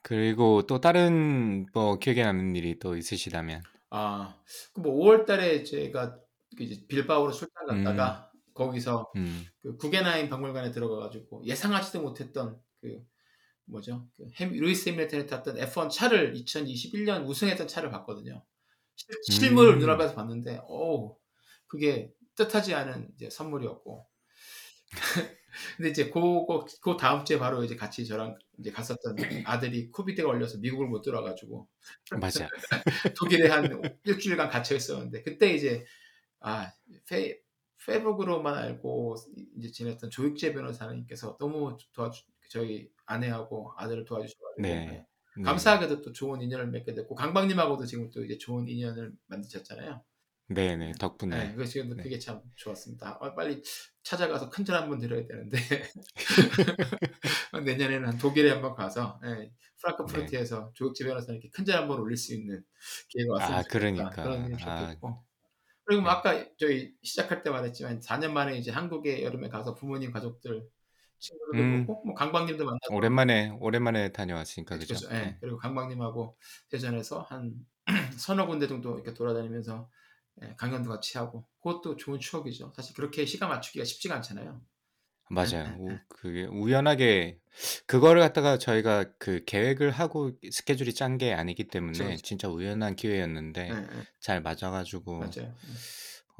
[0.02, 3.66] 그리고 또 다른 뭐 기억에 남는 일이 또 있으시다면?
[3.90, 6.18] 아그뭐5월 달에 제가
[6.56, 7.76] 그 이제 빌바오로 출장 음.
[7.82, 9.46] 갔다가 거기서 음.
[9.62, 13.00] 그 구겐하임 박물관에 들어가 가지고 예상하지도 못했던 그
[13.66, 14.08] 뭐죠?
[14.16, 18.44] 그 햄 루이스 해밀턴이 탔던 F1 차를 2021년 우승했던 차를 봤거든요.
[18.96, 19.78] 실 실물을 음.
[19.80, 21.16] 눈앞에서 봤는데 어우
[21.66, 24.06] 그게 뜻하지 않은 이제 선물이었고
[25.76, 30.58] 근데 이제 그거 그 다음 주에 바로 이제 같이 저랑 이제 갔었던 아들이 코비드가 걸려서
[30.58, 31.68] 미국을 못 들어가지고
[32.20, 32.48] 맞아.
[33.18, 35.84] 독일에 한 일주일간 갇혀 있었는데 그때 이제
[36.40, 36.70] 아
[37.08, 37.40] 페,
[37.88, 39.16] 페북으로만 알고
[39.56, 44.86] 이제 지냈던 조익재 변호사님께서 너무 도와주 저희 아내하고 아들을 도와주셔가지고 네.
[44.86, 45.06] 네.
[45.36, 45.42] 네.
[45.42, 50.02] 감사하게도 또 좋은 인연을 맺게 됐고 강박님하고도 지금 또 이제 좋은 인연을 만드셨잖아요.
[50.50, 51.36] 네네 덕분에.
[51.36, 52.02] 네, 그래서 지금 네.
[52.02, 53.18] 그게 참 좋았습니다.
[53.20, 53.62] 아, 빨리
[54.02, 55.58] 찾아가서 큰절 한번 드려야 되는데
[57.64, 62.62] 내년에는 한 독일에 한번 가서 네, 프랑크푸르트에서 조익재 변호사님께 큰절 한번 올릴 수 있는
[63.08, 63.78] 기회가 왔으면 아 좋겠다.
[63.78, 64.22] 그러니까.
[64.22, 65.27] 그런 일이 아, 좋겠고
[65.88, 66.18] 그리고 뭐 네.
[66.18, 70.68] 아까 저희 시작할 때 말했지만 4년 만에 이제 한국에 여름에 가서 부모님 가족들
[71.18, 71.86] 친구들도 음.
[71.86, 74.94] 보고 뭐 강박님도 만나고 오랜만에 오랜만에 다녀왔으니까 그죠?
[74.94, 75.16] 그렇죠.
[75.16, 75.38] 예.
[75.40, 76.36] 그리고 강박님하고
[76.68, 77.54] 대전에서 한
[78.20, 79.88] 서너 군데 정도 이렇게 돌아다니면서
[80.42, 82.74] 예, 강연도 같이 하고 그것도 좋은 추억이죠.
[82.76, 84.60] 사실 그렇게 시간 맞추기가 쉽지가 않잖아요.
[85.30, 85.64] 맞아요.
[85.64, 86.00] 네, 우, 네.
[86.08, 87.38] 그게 우연하게
[87.86, 92.22] 그거를 갖다가 저희가 그 계획을 하고 스케줄이 짠 게 아니기 때문에 그렇죠.
[92.22, 94.02] 진짜 우연한 기회였는데 예, 예.
[94.20, 95.54] 잘 맞아 가지고 맞아요.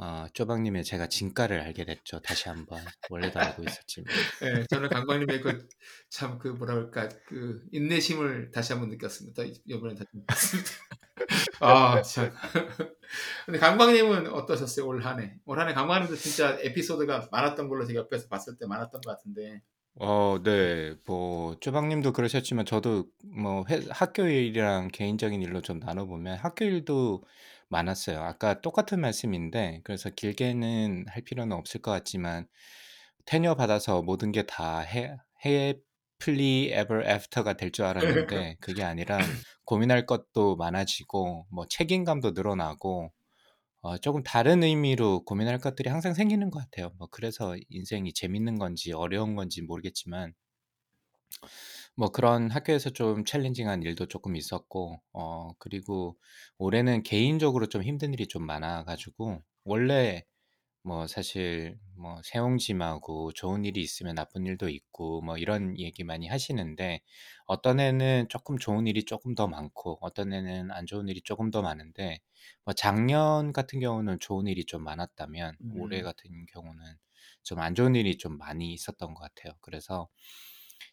[0.00, 2.20] 아, 쪼박님의 제가 진가를 알게 됐죠.
[2.20, 4.06] 다시 한번 원래도 알고 있었지만.
[4.42, 5.68] 예, 저는 강박님의 그
[6.10, 9.42] 참 그 뭐라 그럴까 그 인내심을 다시 한번 느꼈습니다.
[9.42, 10.70] 이- 이번에 다시 느꼈습니다.
[11.60, 12.32] 아, 참.
[13.46, 15.38] 근데 강박님은 어떠셨어요 올 한 해?
[15.46, 19.62] 올 한 해 강박님도 진짜 에피소드가 많았던 걸로 제가 옆에서 봤을 때 많았던 것 같은데.
[20.00, 20.94] 어, 네.
[21.06, 27.24] 뭐 쪼박님도 그러셨지만 저도 뭐 회, 학교 일이랑 개인적인 일로 좀 나눠보면 학교 일도
[27.68, 28.20] 많았어요.
[28.20, 32.46] 아까 똑같은 말씀인데 그래서 길게는 할 필요는 없을 것 같지만
[33.26, 39.30] tenure 받아서 모든 게 다 해, happily ever after가 될 줄 알았는데 그게 아니라
[39.64, 43.12] 고민할 것도 많아지고 뭐 책임감도 늘어나고
[43.82, 46.92] 어, 조금 다른 의미로 고민할 것들이 항상 생기는 것 같아요.
[46.98, 50.34] 뭐 그래서 인생이 재밌는 건지 어려운 건지 모르겠지만
[51.96, 56.16] 뭐 그런 학교에서 좀 challenging한 일도 조금 있었고 어 그리고
[56.58, 60.24] 올해는 개인적으로 좀 힘든 일이 좀 많아가지고 원래
[60.82, 67.00] 뭐 사실 뭐 세옹짐하고 좋은 일이 있으면 나쁜 일도 있고 뭐 이런 얘기 많이 하시는데
[67.46, 71.62] 어떤 애는 조금 좋은 일이 조금 더 많고 어떤 애는 안 좋은 일이 조금 더
[71.62, 72.20] 많은데
[72.64, 76.02] 뭐 작년 같은 경우는 좋은 일이 좀 많았다면 올해 음.
[76.02, 76.82] 같은 경우는
[77.42, 79.54] 좀 안 좋은 일이 좀 많이 있었던 것 같아요.
[79.60, 80.08] 그래서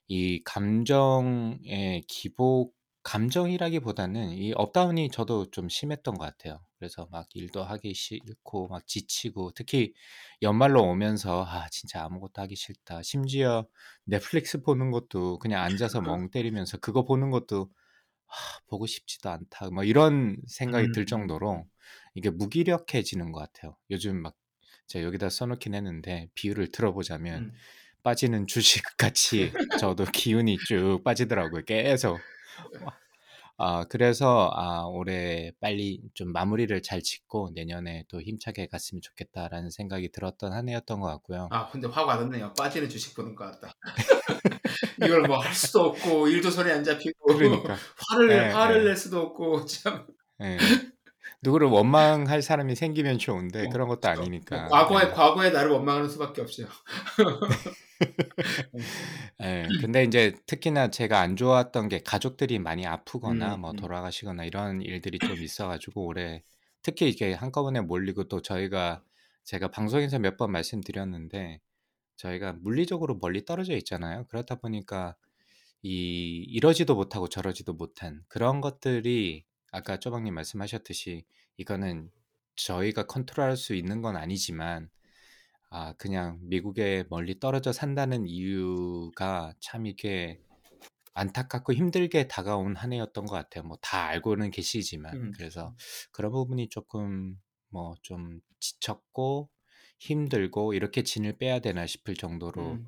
[0.08, 6.60] 이 감정의 기복 감정이라기보다는 이 up down이 저도 좀 심했던 것 같아요.
[6.80, 9.94] 그래서 막 일도 하기 싫고 막 지치고 특히
[10.41, 13.04] 연말로 오면서 아 진짜 아무것도 하기 싫다.
[13.04, 13.68] 심지어
[14.06, 17.70] 넷플릭스 보는 것도 그냥 앉아서 멍 때리면서 그거 보는 것도
[18.28, 18.34] 아,
[18.68, 19.70] 보고 싶지도 않다.
[19.70, 21.06] 뭐 이런 생각이 들 음.
[21.06, 21.68] 정도로
[22.15, 23.78] 이게 무기력해지는 것 같아요.
[23.91, 24.36] 요즘 막
[24.88, 27.52] 제가 여기다 써놓긴 했는데 비유를 들어보자면 음.
[28.02, 31.65] 빠지는 주식 같이 저도 기운이 쭉 빠지더라고요.
[31.65, 32.20] 계속.
[33.58, 40.12] 아, 그래서 아, 올해 빨리 좀 마무리를 잘 짓고 내년에 또 힘차게 갔으면 좋겠다라는 생각이
[40.12, 41.48] 들었던 한 해였던 것 같고요.
[41.52, 42.54] 아, 근데 화가 왔네요.
[42.54, 43.74] 빠지는 주식 보는 것 같다.
[45.02, 47.76] 이걸 뭐 할 수도 없고 일도 손에 안 잡히고 그러니까.
[48.10, 48.89] 화를 네, 화를 네.
[48.89, 50.06] 낼 수도 없고 참
[50.41, 50.58] 예.
[51.42, 54.68] 누구를 원망할 사람이 생기면 좋은데 뭐, 그런 것도 뭐 아니니까.
[54.68, 55.10] 과거에 예.
[55.10, 56.68] 과거에 나를 원망하는 수밖에 없죠.
[59.44, 59.68] 예.
[59.82, 63.76] 근데 이제 특히나 제가 안 좋았던 게 가족들이 많이 아프거나 음, 뭐 음.
[63.76, 66.44] 돌아가시거나 이런 일들이 좀 있어가지고 올해
[66.82, 69.02] 특히 이게 한꺼번에 몰리고 또 저희가
[69.44, 71.60] 제가 방송에서 몇 번 말씀드렸는데
[72.18, 74.26] 저희가 물리적으로 멀리 떨어져 있잖아요.
[74.28, 75.16] 그렇다 보니까
[75.84, 79.44] 이 이러지도 못하고 저러지도 못한 그런 것들이
[79.76, 81.26] 아까 쪼박님 말씀하셨듯이
[81.58, 82.10] 이거는
[82.56, 84.90] 저희가 컨트롤할 수 있는 건 아니지만
[85.70, 90.40] 아 그냥 미국에 멀리 떨어져 산다는 이유가 참 이게
[91.14, 93.64] 안타깝고 힘들게 다가온 한 해였던 것 같아요.
[93.66, 95.32] 뭐 다 알고는 계시지만 음.
[95.36, 95.76] 그래서
[96.12, 97.38] 그런 부분이 조금
[97.70, 99.50] 뭐 좀 지쳤고
[100.00, 102.88] 힘들고 이렇게 진을 빼야 되나 싶을 정도로 음.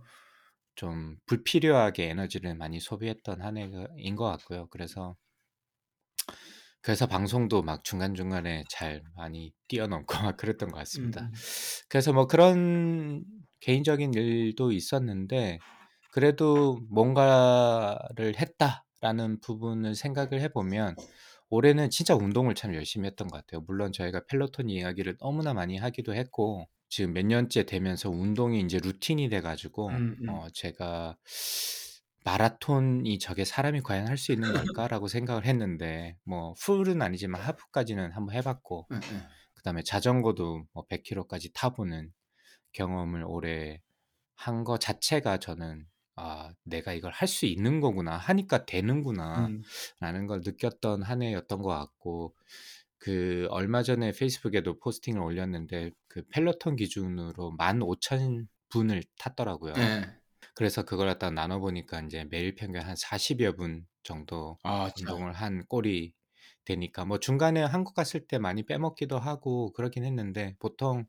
[0.75, 4.67] 좀 불필요하게 에너지를 많이 소비했던 한 해인 것 같고요.
[4.69, 5.17] 그래서
[6.81, 11.21] 그래서 방송도 막 중간중간에 잘 많이 뛰어넘고 막 그랬던 것 음, 같습니다.
[11.21, 11.33] 음.
[11.89, 13.25] 그래서 뭐 그런
[13.59, 15.59] 개인적인 일도 있었는데
[16.11, 20.95] 그래도 뭔가를 했다라는 부분을 생각을 해보면
[21.49, 23.61] 올해는 진짜 운동을 참 열심히 했던 것 같아요.
[23.67, 29.29] 물론 저희가 펠로톤 이야기를 너무나 많이 하기도 했고 지금 몇 년째 되면서 운동이 이제 루틴이
[29.29, 30.29] 돼가지고 음, 음.
[30.29, 31.17] 어 제가
[32.25, 38.35] 마라톤이 저게 사람이 과연 할 수 있는 걸까라고 생각을 했는데 뭐 full은 아니지만 half까지는 한번
[38.35, 38.89] 해봤고.
[39.55, 42.13] 그다음에 자전거도 뭐 100km까지 타보는
[42.73, 43.81] 경험을 올해
[44.35, 48.17] 한거 자체가 저는 '아 내가 이걸 할 수 있는 거구나.
[48.17, 49.63] 하니까 되는구나.' 음.
[50.01, 52.35] 라는 걸 느꼈던 한 해였던 것 같고
[52.99, 59.73] 그 얼마 전에 페이스북에도 posting을 올렸는데 그 펠로톤 기준으로 15,000 분을 탔더라고요.
[59.77, 60.16] 예.
[60.57, 65.17] 그래서 그걸 갖다가 나눠 보니까 인제 매일 평균 한 40 여 분 정도 아 참.
[65.17, 66.13] 운동을 한 꼴이
[66.65, 71.05] 되니까 뭐 중간에 한국 갔을 때 많이 빼먹기도 하고 그러긴 했는데 보통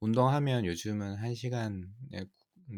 [0.00, 1.86] 운동하면 요즘은 1 시간에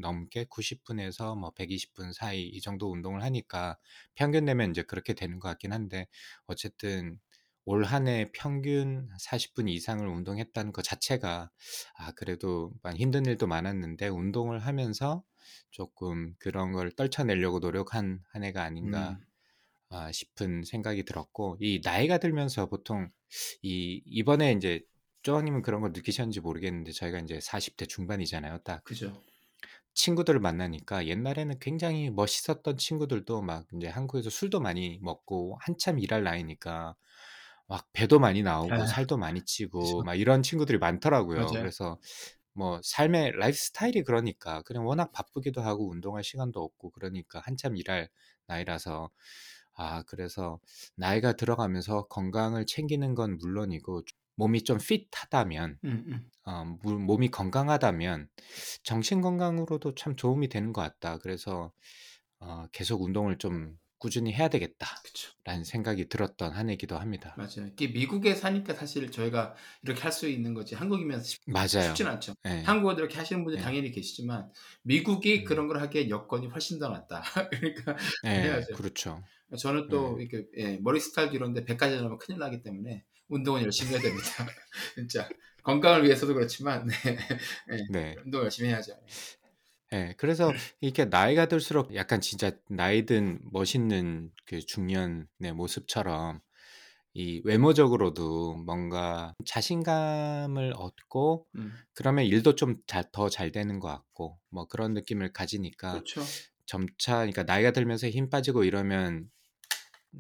[0.01, 3.79] 넘게 90 분에서 뭐 120 분 사이 이 정도 운동을 하니까
[4.15, 6.07] 평균 내면 인제 그렇게 되는 것 같긴 한데
[6.47, 7.21] 어쨌든
[7.67, 11.51] 올 한 해 평균 40분 이상을 운동했다는 거 자체가
[11.97, 15.25] 아 그래도 힘든 일도 많았는데 운동을 하면서
[15.71, 19.27] 조금 그런 걸 떨쳐내려고 노력한 한 해가 아닌가 음.
[19.91, 23.11] 아 싶은 생각이 들었고 이 나이가 들면서 보통
[23.63, 24.83] 이 이번에 인제
[25.23, 28.85] 쪼박님은 그런 걸 느끼셨는지 모르겠는데 저희가 인제 40대 중반이잖아요 딱.
[28.85, 29.23] 그죠.
[29.95, 36.97] 친구들을 만나니까 옛날에는 굉장히 멋있었던 친구들도 막 인제 한국에서 술도 많이 먹고 한참 일할 나이니까
[37.69, 40.05] 막 배도 많이 나오고 아 살도 많이 찌고 그죠.
[40.05, 41.57] 막 이런 친구들이 많더라고요.
[41.57, 41.59] 맞아요.
[41.59, 41.99] 그래서
[42.55, 48.09] 뭐 삶의 라이프 스타일이 그러니까 그냥 워낙 바쁘기도 하고 운동할 시간도 없고 그러니까 한참 일할
[48.47, 49.11] 나이라서
[49.75, 50.61] 아 그래서
[50.97, 54.03] 나이가 들어가면서 건강을 챙기는 건 물론이고
[54.37, 56.31] 몸이 좀 핏하다면 음 음.
[56.45, 58.29] 어물 몸이 건강하다면
[58.83, 61.19] 정신 건강으로도 참 도움이 되는 것 같다.
[61.19, 61.73] 그래서
[62.41, 64.49] 어 '계속 운동을 좀 꾸준히 해야.
[64.49, 67.35] 되겠다.'라는 생각이 들었던 한 해이기도 합니다.
[67.39, 67.67] 맞아요.
[67.73, 71.89] 이게 미국에 사니까 사실 저희가 이렇게 할 수 있는 거지 한국이면 쉽 맞아요.
[71.89, 72.35] 쉽진 않죠.
[72.47, 72.61] 예.
[72.63, 73.65] 한국어도 이렇게 하시는 분들이 예.
[73.65, 74.51] 당연히 계시지만
[74.83, 75.45] 미국이 음.
[75.45, 77.23] 그런 걸 하기에 여건이 훨씬 더 낫다.
[77.51, 78.29] 그러니까 예.
[78.29, 78.75] 해야죠.
[78.75, 79.23] 그렇죠.
[79.59, 80.25] 저는 또 예.
[80.25, 84.29] 이렇게 예 머리 스타일도 이런데 100 가지 나면 큰일 나기 때문에 운동은 열심히 해야 됩니다.
[84.95, 85.29] 진짜
[85.63, 87.19] 건강을 위해서도 그렇지만 네.
[87.73, 87.79] 예.
[87.91, 88.17] 네.
[88.25, 88.93] 운동 열심히 해야죠.
[89.93, 90.15] 예.
[90.17, 96.41] 그래서 이렇게 나이가 들수록 약간 진짜 나이 든 멋있는 그 중년의 모습처럼
[97.15, 101.73] 이 외모적으로도 뭔가 자신감을 얻고 음.
[101.95, 106.23] 그러면 일도 좀 더 잘 되는 것 같고 뭐 그런 느낌을 가지니까 그렇죠.
[106.67, 109.31] 점차 그러니까 나이가 들면서 힘 빠지고 이러면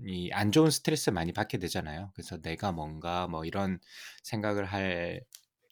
[0.06, 2.10] 이 안 좋은 스트레스 많이 받게 되잖아요.
[2.14, 3.78] 그래서 '내가 뭔가.' 뭐 이런
[4.24, 5.22] 생각을 할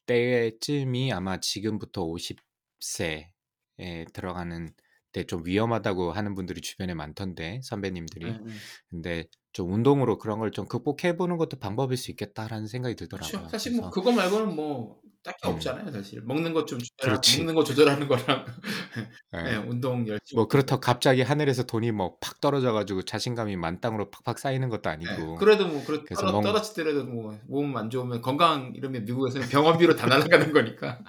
[0.07, 3.33] 때쯤이 아마 지금부터 50세
[3.81, 4.71] 에 들어가는
[5.13, 8.41] 때좀 위험하다고 하는 분들이 주변에 많던데 선배님들이.
[8.47, 8.63] 예예.
[8.91, 13.47] 근데 좀 '운동으로 그런 걸 좀 극복해 보는 것도 방법일 수 있겠다.'라는 생각이 그쵸.
[13.49, 13.49] 들더라고요.
[13.49, 15.49] 사실 뭐 그래서 그거 말고는 뭐 딱히 음.
[15.49, 16.23] 없잖아요 사실.
[16.23, 17.39] 먹는 것 좀 조절하 그렇지.
[17.39, 18.47] 먹는 거 조절하는 거랑
[19.47, 19.57] 예 예.
[19.57, 24.69] 운동 열심히 뭐 그렇다고 갑자기 하늘에서 돈이 뭐 팍 떨어져 가지고 자신감이 만땅으로 팍팍 쌓이는
[24.71, 25.31] 것도 예.
[25.31, 29.97] 아니고 그래도 뭐 그렇 그래서 떨어 떨어지더라도 뭐 몸 안 좋으면 건강 이러면 미국에서는 병원비로
[29.97, 31.03] 다 날아가는 거니까.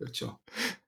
[0.00, 0.40] 그렇죠.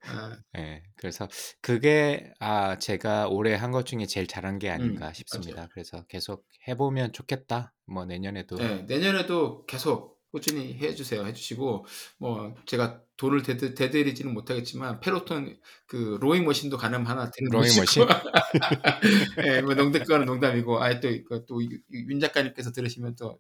[0.07, 0.83] 아 예.
[0.96, 1.29] 그래서
[1.61, 5.12] 그게 아 제가 올해 한 것 중에 제일 잘한 게음 아닌가 맞아요.
[5.14, 5.68] 싶습니다.
[5.72, 8.83] 그래서 '계속 해 보면 좋겠다.' 뭐 내년에도 예.
[8.88, 11.27] 내년에도 계속 꾸준히 해 주세요.
[11.27, 11.85] 해 주시고
[12.18, 18.07] 뭐 제가 돈을 대드 대드리지는 못하겠지만 펠로톤 그 rowing machine도 가능하면 하나 로잉 들어보시고 machine?
[19.46, 23.38] 예뭐농 그거는 농담이고 아이 또 이거 또이이윤 작가님께서 들으시면 또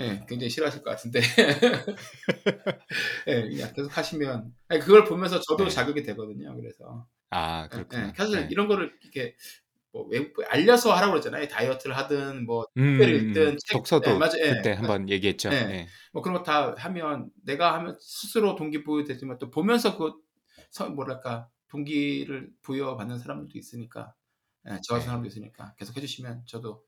[0.00, 1.20] 예 굉장히 싫어하실 것 같은데
[3.26, 5.70] 예 그냥 계속 하시면 아니 그걸 보면서 저도 네.
[5.70, 6.54] 자극이 되거든요.
[6.56, 7.68] 그래서 아예 예.
[7.68, 8.12] 그렇구나.
[8.16, 8.48] 사실 예.
[8.50, 9.36] 이런 거를 이렇게
[9.92, 11.48] 뭐 외국 알려서 하라고 그러잖아요.
[11.48, 13.28] 다이어트를 하든 뭐 음 책을 음.
[13.28, 14.34] 읽든 책예 독서도 맞아요.
[14.40, 14.50] 예.
[14.54, 15.50] 그때 그 한번 얘기했죠.
[15.52, 15.56] 예.
[15.56, 15.86] 예.
[16.12, 22.50] 뭐 그런 거 다 하면 내가 하면 스스로 동기부여 되지만 또 보면서 그서 뭐랄까 동기를
[22.62, 24.14] 부여받는 사람들도 있으니까
[24.66, 25.04] 예저 같은 네.
[25.06, 26.82] 사람도 있으니까 계속 해 주시면 저도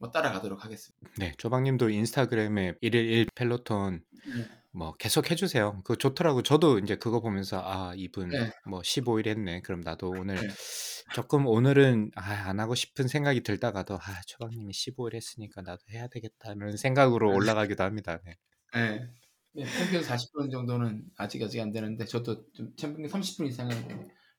[0.00, 1.10] 뭐 따라가도록 하겠습니다.
[1.18, 1.32] 네.
[1.38, 4.60] 조박 님도 인스타그램에 111 펠로톤 네.
[4.72, 5.74] 뭐 계속 해 주세요.
[5.84, 6.42] 그거 좋더라고요.
[6.44, 8.50] 저도 인제 그거 보면서 '아 이분 네.
[8.64, 9.62] 뭐 15일 했네.
[9.62, 10.54] 그럼 나도 오늘 네.
[11.12, 16.08] 쪼끔 오늘은 아 안 하고 싶은 생각이 들다가도 '아 조박 님이 15일 했으니까 나도 해야
[16.08, 18.20] 되겠다.' 이런 생각으로 올라가기도 합니다.
[18.26, 18.36] 네.
[18.76, 19.10] 예.
[19.56, 23.74] 예 평균 40분 정도는 아직 아직 안 되는데 저도 좀 평균 30분 이상은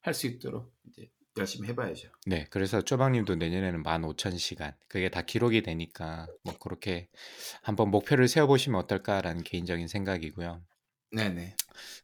[0.02, 2.10] 할 수 있도록 이제 열심히 해 봐야죠.
[2.26, 2.46] 네.
[2.50, 7.08] 그래서 조박 님도 내년에는 15,000 시간 그게 다 기록이 되니까 뭐 고렇게
[7.64, 10.62] '한번 목표를 세워 보시면 어떨까.'라는 개인적인 생각이고요.
[11.12, 11.56] 네네.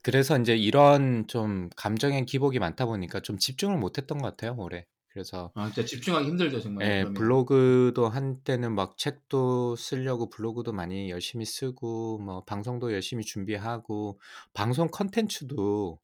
[0.01, 4.85] 그래서 인제 이런 좀 감정의 기복이 많다 보니까 좀 집중을 못 했던 것 같아요 올해.
[5.09, 7.13] 그래서 아 진짜 집중하기 힘들죠 정말 예 그러면.
[7.15, 14.19] 블로그도 한때는 막 책도 쓰려고 블로그도 많이 열심히 쓰고 뭐 방송도 열심히 준비하고
[14.53, 15.99] 방송 콘텐츠도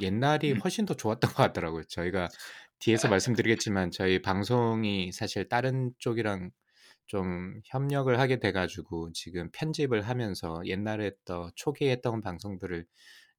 [0.00, 0.60] 옛날이 음.
[0.60, 1.84] 훨씬 더 좋았던 것 같더라고요.
[1.84, 2.28] 저희가
[2.78, 6.50] 뒤에서 말씀드리겠지만 저희 방송이 사실 다른 쪽이랑
[7.06, 12.86] 좀 협력을 하게 돼 가지고 지금 편집을 하면서 옛날에 또 초기에 했던 방송들을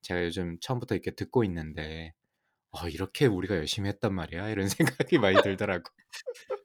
[0.02, 2.14] 제가 요즘 처음부터 이렇게 듣고 있는데
[2.72, 4.50] 어, 이렇게 우리가 열심히 했단 말이야.
[4.50, 4.68] 이런
[5.08, 5.84] 생각이 많이 들더라고.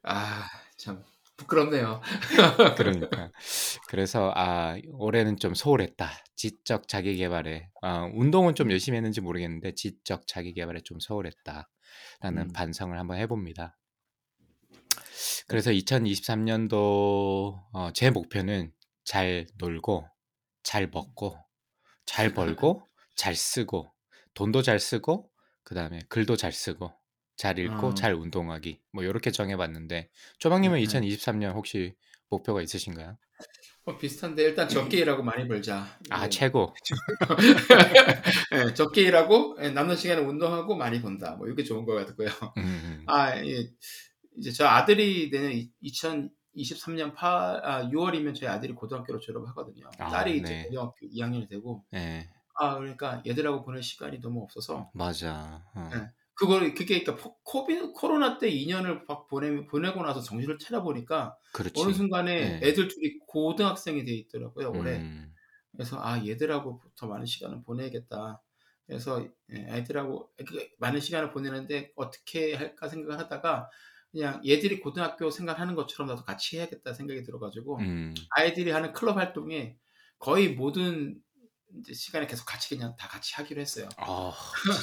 [0.02, 1.02] 아, 참
[1.36, 2.00] 부끄럽네요.
[2.76, 3.30] 그러니까.
[3.88, 6.10] 그래서 아, 올해는 좀 소홀했다.
[6.36, 7.68] 지적 자기 개발에.
[7.82, 11.66] 아, 운동은 좀 열심히 했는지 모르겠는데 지적 자기 개발에 좀 소홀했다라는
[12.22, 12.52] 음.
[12.52, 13.76] 반성을 한번 해봅니다.
[15.46, 18.72] 그래서 2023년도 어, 제 목표는
[19.04, 20.08] 잘 놀고
[20.62, 21.38] 잘 먹고
[22.06, 23.92] 잘 벌고 잘 쓰고
[24.34, 25.30] 돈도 잘 쓰고
[25.62, 26.92] 그 다음에 글도 잘 쓰고
[27.36, 27.94] 잘 읽고 어.
[27.94, 30.84] 잘 운동하기 뭐 이렇게 정해봤는데 조방님은 네.
[30.84, 31.94] 2023년 혹시
[32.28, 33.16] 목표가 있으신가요?
[33.86, 35.86] 어, 비슷한데 일단 적게 일하고 많이 벌자.
[36.08, 36.74] 아 이게 최고.
[38.52, 41.32] 예, 적게 일하고 예, 남는 시간에 운동하고 많이 본다.
[41.36, 42.28] 뭐 이게 좋은 것 같고요.
[42.56, 43.04] 음, 음.
[43.06, 43.68] 아, 예,
[44.38, 49.90] 이제 저 아들이 내년 2023년 8, 아, 6월이면 저희 아들이 고등학교로 졸업하거든요.
[49.98, 50.64] 아, 딸이 이제 네.
[50.64, 55.62] 고등학교 2학년이 되고, 네, 아, 그러니까 얘들하고 보낼 시간이 너무 없어서, 맞아.
[55.74, 55.90] 어.
[56.42, 56.64] 예.
[56.64, 61.36] 그걸 그게 그러니까 포- 코비 코로나 때 2년을 막 보내 보내고 나서 정신을 차려 보니까
[61.52, 61.74] 그렇지.
[61.74, 62.60] 어느 순간에 네.
[62.62, 65.06] 애들 둘이 고등학생이 돼 있더라고요 올해.
[65.06, 65.34] 음,
[65.72, 68.42] 그래서 아 얘들하고 더 많은 시간을 보내야겠다.
[68.86, 73.70] 그래서 예, 애들하고 그 많은 시간을 보내는데 어떻게 할까 생각을 하다가
[74.12, 79.76] 그냥 얘들이 고등학교 생활하는 것처럼 나도 같이 해야겠다 생각이 들어가지고 음, 아이들이 하는 클럽 활동에
[80.18, 81.20] 거의 모든
[81.80, 83.88] 이제 시간에 계속 같이 그냥 다 같이 하기로 했어요.
[83.96, 84.32] 아,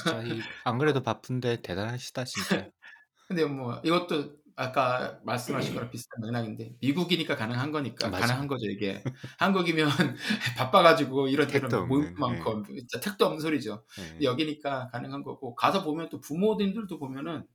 [0.04, 2.70] 진짜 이, 안 그래도 바쁜데 대단하시다 진짜.
[3.28, 8.28] 근데 뭐 이것도 아까 말씀하신 거랑 비슷한 맥락인데 미국이니까 가능한 거니까 맞아.
[8.28, 9.02] 가능한 거죠 이게
[9.40, 9.88] 한국이면
[10.58, 14.24] 바빠가지고 이런 데는 모임도 없는, 많고 진짜 택도 없는 소리죠 네.
[14.24, 17.46] 여기니까 가능한 거고 가서 보면 또 부모님들도 보면은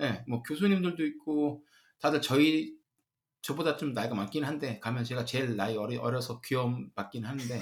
[0.00, 1.64] 예, 뭐 교수님들도 있고
[2.00, 2.74] 다들 저희
[3.42, 7.60] 저보다 좀 나이가 많긴 한데 가면 제가 제일 나이 어리, 어려서 귀여움 받긴 하는데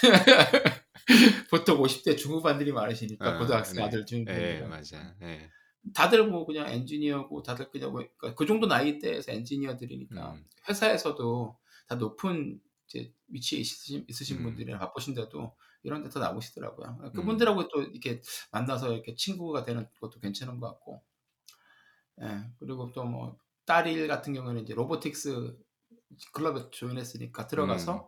[1.50, 3.82] 보통 50대 중후반들이 많으시니까 어, 고등학생 네.
[3.82, 5.14] 아들 예, 중후반들 맞아.
[5.22, 5.50] 예.
[5.94, 10.44] 다들 뭐 그냥 엔지니어고 다들 그냥 뭐, 그러니까 그 정도 나이대에서 엔지니어들이니까 음.
[10.68, 11.58] 회사에서도
[11.88, 14.42] 다 높은 이제 위치에 있으신, 있으신 음.
[14.44, 16.98] 분들이랑 바쁘신데도 이런 데다 나오시더라고요.
[17.02, 17.12] 음.
[17.12, 18.20] 그분들하고 또 이렇게
[18.52, 21.02] 만나서 이렇게 친구가 되는 것도 괜찮은 것 같고.
[22.22, 23.36] 예, 그리고 또 뭐
[23.66, 25.56] 딸일 같은 경우는 이제 로보틱스
[26.32, 28.00] 클럽에 조인했으니까 들어가서 음.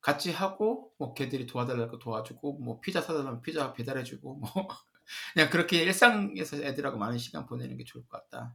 [0.00, 4.50] 같이 하고 뭐 걔들이 도와달라고 도와주고 뭐 피자 사달라면 피자 배달해주고 뭐
[5.34, 8.54] 그냥 그렇게 일상에서 애들하고 많은 시간 보내는 게 좋을 것 같다.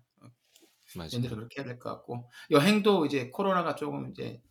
[1.17, 4.41] 얘들은 그렇게 해야 될 것 같고 여행도 이제 코로나가 조금 이제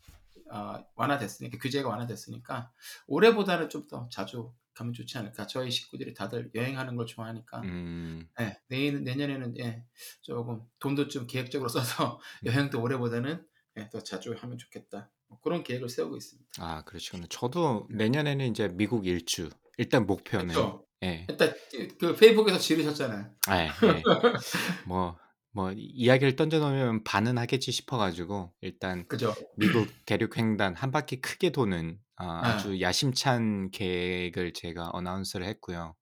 [0.50, 2.72] 어, 완화됐으니까 규제가 완화됐으니까
[3.06, 5.46] 올해보다는 좀 더 자주 가면 좋지 않을까.
[5.46, 8.28] 저희 식구들이 다들 여행하는 걸 좋아하니까 음.
[8.40, 9.84] 예, 내년 내년에는 예,
[10.22, 12.46] 조금 돈도 좀 계획적으로 써서 음.
[12.72, 13.44] 여행도 올해보다는
[13.78, 15.10] 예, 더 자주 하면 좋겠다.
[15.26, 16.50] 뭐 그런 계획을 세우고 있습니다.
[16.58, 17.26] 아, 그러시구나.
[17.28, 19.50] 저도 내년에는 이제 미국 일주.
[19.76, 20.86] 일단 목표는 그렇죠.
[21.02, 21.26] 예.
[21.28, 21.54] 일단
[22.00, 23.30] 그 페이북에서 지르셨잖아요.
[23.46, 23.68] 아, 예.
[24.86, 25.16] 뭐,
[25.52, 29.34] 뭐 이야기를 던져놓으면 반은 하겠지 싶어가지고 일단 그죠?
[29.56, 32.48] 미국 대륙 횡단 한 바퀴 크게 도는 아, 네.
[32.48, 35.94] 아주 야심찬 계획을 제가 어나운스를 했고요.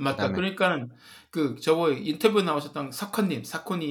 [0.00, 0.28] 맞다.
[0.28, 0.90] 그다음에- 그러니까는
[1.30, 2.92] 그 저거 인터뷰 나오셨던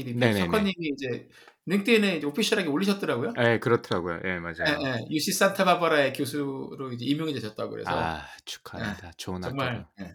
[0.03, 0.39] 리뷰, 네네네.
[0.45, 1.27] 석헌님이 이제
[1.65, 3.33] 링크드인에 이제 오피셜하게 올리셨더라고요.
[3.39, 4.19] 예, 그렇더라고요.
[4.23, 4.79] 예, 맞아요.
[4.81, 5.05] 예, 예.
[5.09, 9.11] UC 산타바바라의 교수로 이제 임용이 되셨다고 그래서 아, 축하합니다.
[9.17, 9.41] 좋은.
[9.41, 10.13] 정말 예,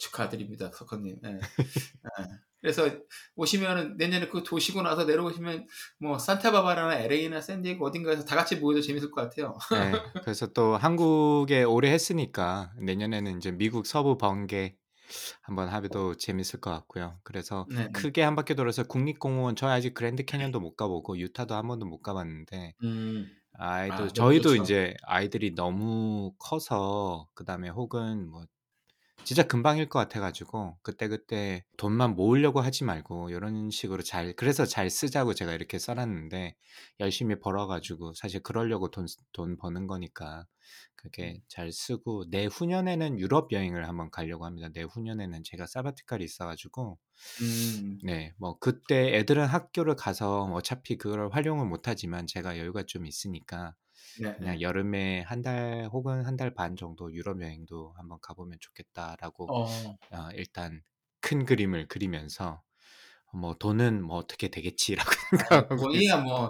[0.00, 1.18] 축하드립니다, 석헌님.
[1.24, 1.28] 예.
[1.28, 1.38] 예.
[2.60, 2.90] 그래서
[3.36, 5.66] 오시면은 내년에 그 도시고 나서 내려오시면
[5.98, 9.56] 뭐 산타바바라나 LA나 샌디에고 어딘가에서 다 같이 모여도 재밌을 것 같아요.
[9.70, 14.74] 네, 그래서 또 한국에 오래 했으니까 내년에는 이제 미국 서부 번개
[15.40, 17.18] 한번 하도 재밌을 것 같고요.
[17.22, 17.88] 그래서 네.
[17.92, 22.02] 크게 한 바퀴 돌아서 국립공원 저희 아직 그랜드 캐년도 못 가보고 유타도 한 번도 못
[22.02, 23.30] 가봤는데 음.
[23.54, 24.62] 아이도 아, 저희도 좋죠.
[24.62, 28.44] 이제 아이들이 너무 커서 그 다음에 혹은 뭐
[29.24, 35.34] 진짜 금방일 것 같아가지고 그때그때 돈만 모으려고 하지 말고 이런 식으로 잘 그래서 잘 쓰자고
[35.34, 36.56] 제가 이렇게 써놨는데
[37.00, 40.46] 열심히 벌어가지고 사실 그러려고 돈, 돈 버는 거니까
[40.96, 41.40] 그렇게 음.
[41.48, 44.68] 잘 쓰고 내후년에는 유럽 여행을 한번 가려고 합니다.
[44.74, 46.98] 내후년에는 제가 사바티칼이 있어가지고
[47.42, 47.98] 음.
[48.04, 53.74] 네, 뭐 그때 애들은 학교를 가서 어차피 그걸 활용을 못하지만 제가 여유가 좀 있으니까
[54.14, 54.36] 네.
[54.36, 59.98] 그냥 여름에 한 달 혹은 한 달 반 정도 유럽 여행도 한번 가보면 좋겠다라고 어.
[60.12, 60.82] 어, 일단
[61.20, 62.62] 큰 그림을 그리면서
[63.34, 65.10] 뭐 돈은 뭐 어떻게 되겠지라고
[65.50, 66.48] 생각하고 돈이야 뭐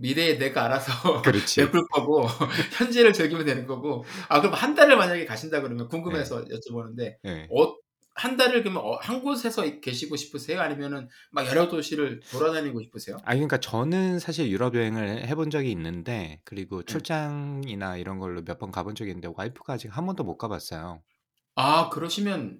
[0.00, 1.72] 미래에 내가 알아서 그렇지.
[1.72, 2.26] 베풀 거고
[2.76, 7.54] 현재를 즐기면 되는 거고 아 그럼 한 달을 만약에 가신다 그러면 궁금해서 여쭤보는데 네.
[7.54, 7.74] 어,
[8.14, 10.60] 한 달을 그러면 어, 한 곳에서 계시고 싶으세요?
[10.60, 13.24] 아니면은 막 여러 도시를 돌아다니고 싶으세요?
[13.24, 17.02] 아 그러니까 저는 사실 유럽 여행을 해본 적이 있는데 그리고 네.
[17.02, 21.02] 출장이나 이런 걸로 몇 번 가본 적이 있는데 와이프가 아직 한 번도 못 가봤어요.
[21.54, 22.58] 아 그러시면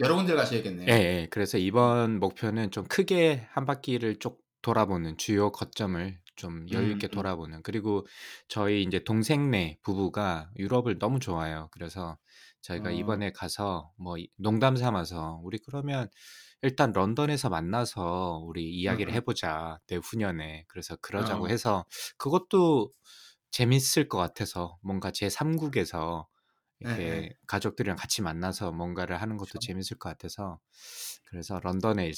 [0.00, 0.88] 여러 군데 가셔야겠네요.
[0.88, 1.28] 예, 예.
[1.30, 7.08] 그래서 이번 목표는 좀 크게 한 바퀴를 쭉 돌아보는 주요 거점을 좀 여유 음, 있게
[7.08, 7.08] 음.
[7.08, 7.62] 돌아보는.
[7.62, 8.06] 그리고
[8.48, 11.68] 저희 이제 동생네 부부가 유럽을 너무 좋아해요.
[11.72, 12.18] 그래서
[12.62, 16.08] 저희가 어, 이번에 가서 뭐 이- 농담 삼아서 우리 그러면
[16.62, 19.20] 일단 런던에서 만나서 우리 이야기를 음, 음.
[19.20, 20.64] 해보자 내후년에.
[20.68, 21.84] 그래서 그러자고 어, 해서
[22.18, 22.92] 그것도
[23.50, 26.28] 재밌을 것 같아서 뭔가 제 3국에서
[26.84, 27.34] 예, 이렇게 예.
[27.48, 29.60] 가족들이랑 같이 만나서 뭔가를 하는 것도 그렇죠.
[29.60, 30.60] 재밌을 것 같아서
[31.24, 32.10] 그래서 런던에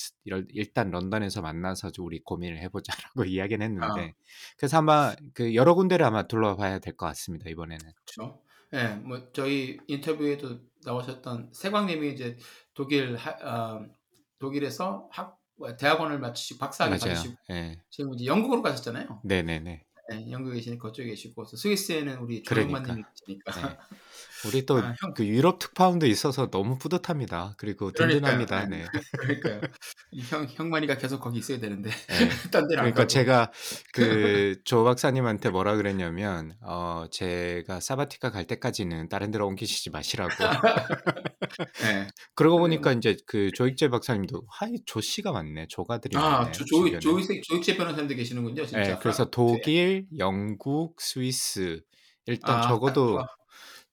[0.50, 4.14] 일단 런던에서 만나서 좀 우리 고민을 해보자라고 이야기는 아, 했는데
[4.58, 7.92] 그래서 아마 그 여러 군데를 아마 둘러봐야 될 것 같습니다 이번에는.
[8.04, 8.43] 그렇죠.
[8.74, 12.36] 예, 뭐 저희 인터뷰에도 나오셨던 세광님이 이제
[12.74, 13.86] 독일 하, 아,
[14.38, 16.98] 독일에서 학 뭐, 대학원을 마치시고 박사학위.
[16.98, 17.80] 받으시고 예.
[17.90, 19.20] 지금 이제 영국으로 가셨잖아요.
[19.24, 19.84] 네네네.
[20.12, 22.82] 예, 영국에 계시니까 그쪽에 계시고 또 스위스에는 우리 그러니까.
[22.82, 23.76] 조영만님이 계시니까 네.
[24.46, 27.54] 우리 또 아, 형그 유럽 특파원도 있어서 너무 뿌듯합니다.
[27.58, 27.92] 그리고.
[27.92, 28.66] 든든합니다.
[28.66, 28.84] 네.
[29.18, 29.60] 그러니까요.
[30.10, 32.28] 이형 형만이가 계속 거기 있어야 되는데 네.
[32.50, 33.06] 그러니까.
[33.06, 33.52] 제가
[33.92, 40.32] 그 조 박사님한테 뭐라 그랬냐면 어 제가 사바티카 갈 때까지는 다른 데로 옮기시지 마시라고.
[41.84, 42.08] 예.
[42.34, 42.64] 그러고.
[42.64, 45.66] 보니까 이제 그 조익재 박사님도 하이 조 씨가 많네.
[45.68, 46.52] 조가들이 아, 많네.
[46.52, 46.98] 조, 주변에.
[46.98, 48.80] 조이세 조익재 변호사님도 계시는군요, 진짜.
[48.80, 49.24] 네, 그래서.
[49.30, 51.82] 독일, 영국, 스위스
[52.26, 53.26] 일단 아, 적어도 좋아.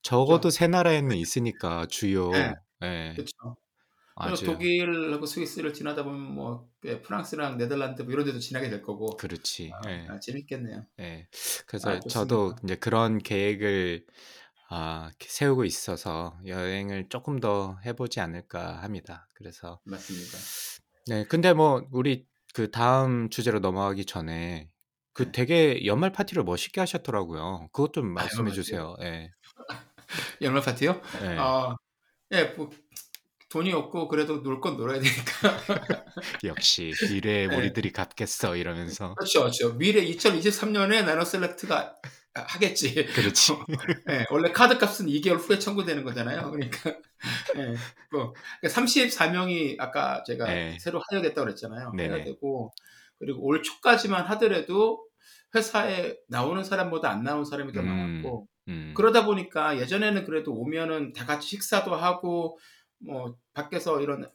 [0.03, 2.31] 적어도 세 나라에는 있으니까 주요.
[2.31, 2.53] 네.
[2.83, 3.13] 예.
[3.15, 3.31] 그렇죠.
[4.15, 9.17] 아주 독일하고 스위스를 지나다 보면 뭐 예, 프랑스랑 네덜란드 뭐 이런 데도 지나게 될 거고.
[9.17, 9.71] 그렇지.
[9.83, 10.07] 아, 예.
[10.09, 10.85] 아, 재밌겠네요.
[10.99, 11.27] 예.
[11.65, 12.55] 그래서 아, 저도.
[12.63, 14.05] 이제 그런 계획을
[14.69, 19.27] 아, 세우고 있어서 여행을 조금 더 해보지 않을까 합니다.
[19.33, 20.37] 그래서 맞습니다.
[21.07, 24.69] 네, 근데 뭐 우리 그 다음 주제로 넘어가기 전에
[25.13, 25.31] 그 네.
[25.31, 27.69] 되게 연말 파티를 멋있게 하셨더라고요.
[27.73, 28.95] 그것 좀 아, 말씀해 주세요.
[29.01, 29.29] 예.
[30.41, 31.01] 연말 파티요?
[31.23, 31.35] 예.
[31.39, 31.75] 아,
[32.31, 32.69] 예, 뭐
[33.49, 35.57] 돈이 없고 그래도 놀 건 놀아야 되니까.
[36.45, 37.55] 역시 미래의 네.
[37.55, 39.73] 우리들이 갚겠어 이러면서 그렇죠, 그렇죠.
[39.77, 41.95] 미래 2023년에 나노 셀렉트가
[42.33, 43.05] 하겠지.
[43.07, 43.53] 그렇지.
[44.09, 46.49] 예, 원래 카드 값은 2개월 후에 청구되는 거잖아요.
[46.51, 46.91] 그러니까
[47.57, 47.73] 예,
[48.11, 48.33] 뭐
[48.63, 50.77] 34명이 아까 제가 네.
[50.79, 51.91] 새로 하여됐다고 그랬잖아요.
[51.97, 52.15] 네네.
[52.15, 52.73] 해야 되고
[53.19, 55.05] 그리고 올 초까지만 하더라도
[55.53, 57.85] 회사에 나오는 사람보다 안 나오는 사람이 더 음.
[57.87, 58.93] 많았고 음.
[58.95, 62.57] 그러다 보니까 예전에는 그래도 오면은 다 같이 식사도 하고
[62.99, 64.29] 뭐 밖에서 이런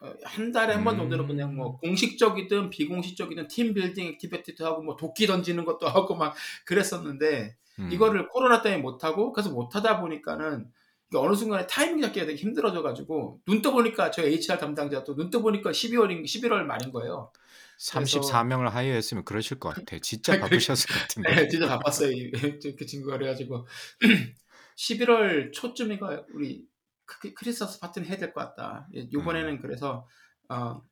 [0.00, 1.76] 어, 한 달에 한 번 정도는 그냥 뭐 음.
[1.78, 6.34] 공식적이든 비공식적이든 team building activity도 하고 뭐 도끼 던지는 것도 하고 막
[6.66, 7.92] 그랬었는데 음.
[7.92, 10.70] 이거를 코로나 때문에 못 하고 그래서 못 하다 보니까는
[11.14, 15.40] 어느 순간에 타이밍 잡기가 되게 힘들어져 가지고 눈 떠 보니까 저희 HR 담당자도 눈 떠
[15.42, 17.30] 보니까 12월인 11월 말인 거예요.
[17.90, 19.98] 34명을 hire했으면 그러실 것 같아.
[20.00, 21.34] 진짜 바쁘셨을 것 같은데.
[21.34, 22.10] 네, 진짜 바빴어요.
[22.12, 23.66] 이- 그 친구가 그래가지고
[24.76, 26.66] 11월 초쯤인가 우리
[27.06, 28.88] 크- 크리스마스 파티는 해야 될 것 같다.
[28.94, 30.06] 예, 이번에는 그래서
[30.48, 30.82] 어,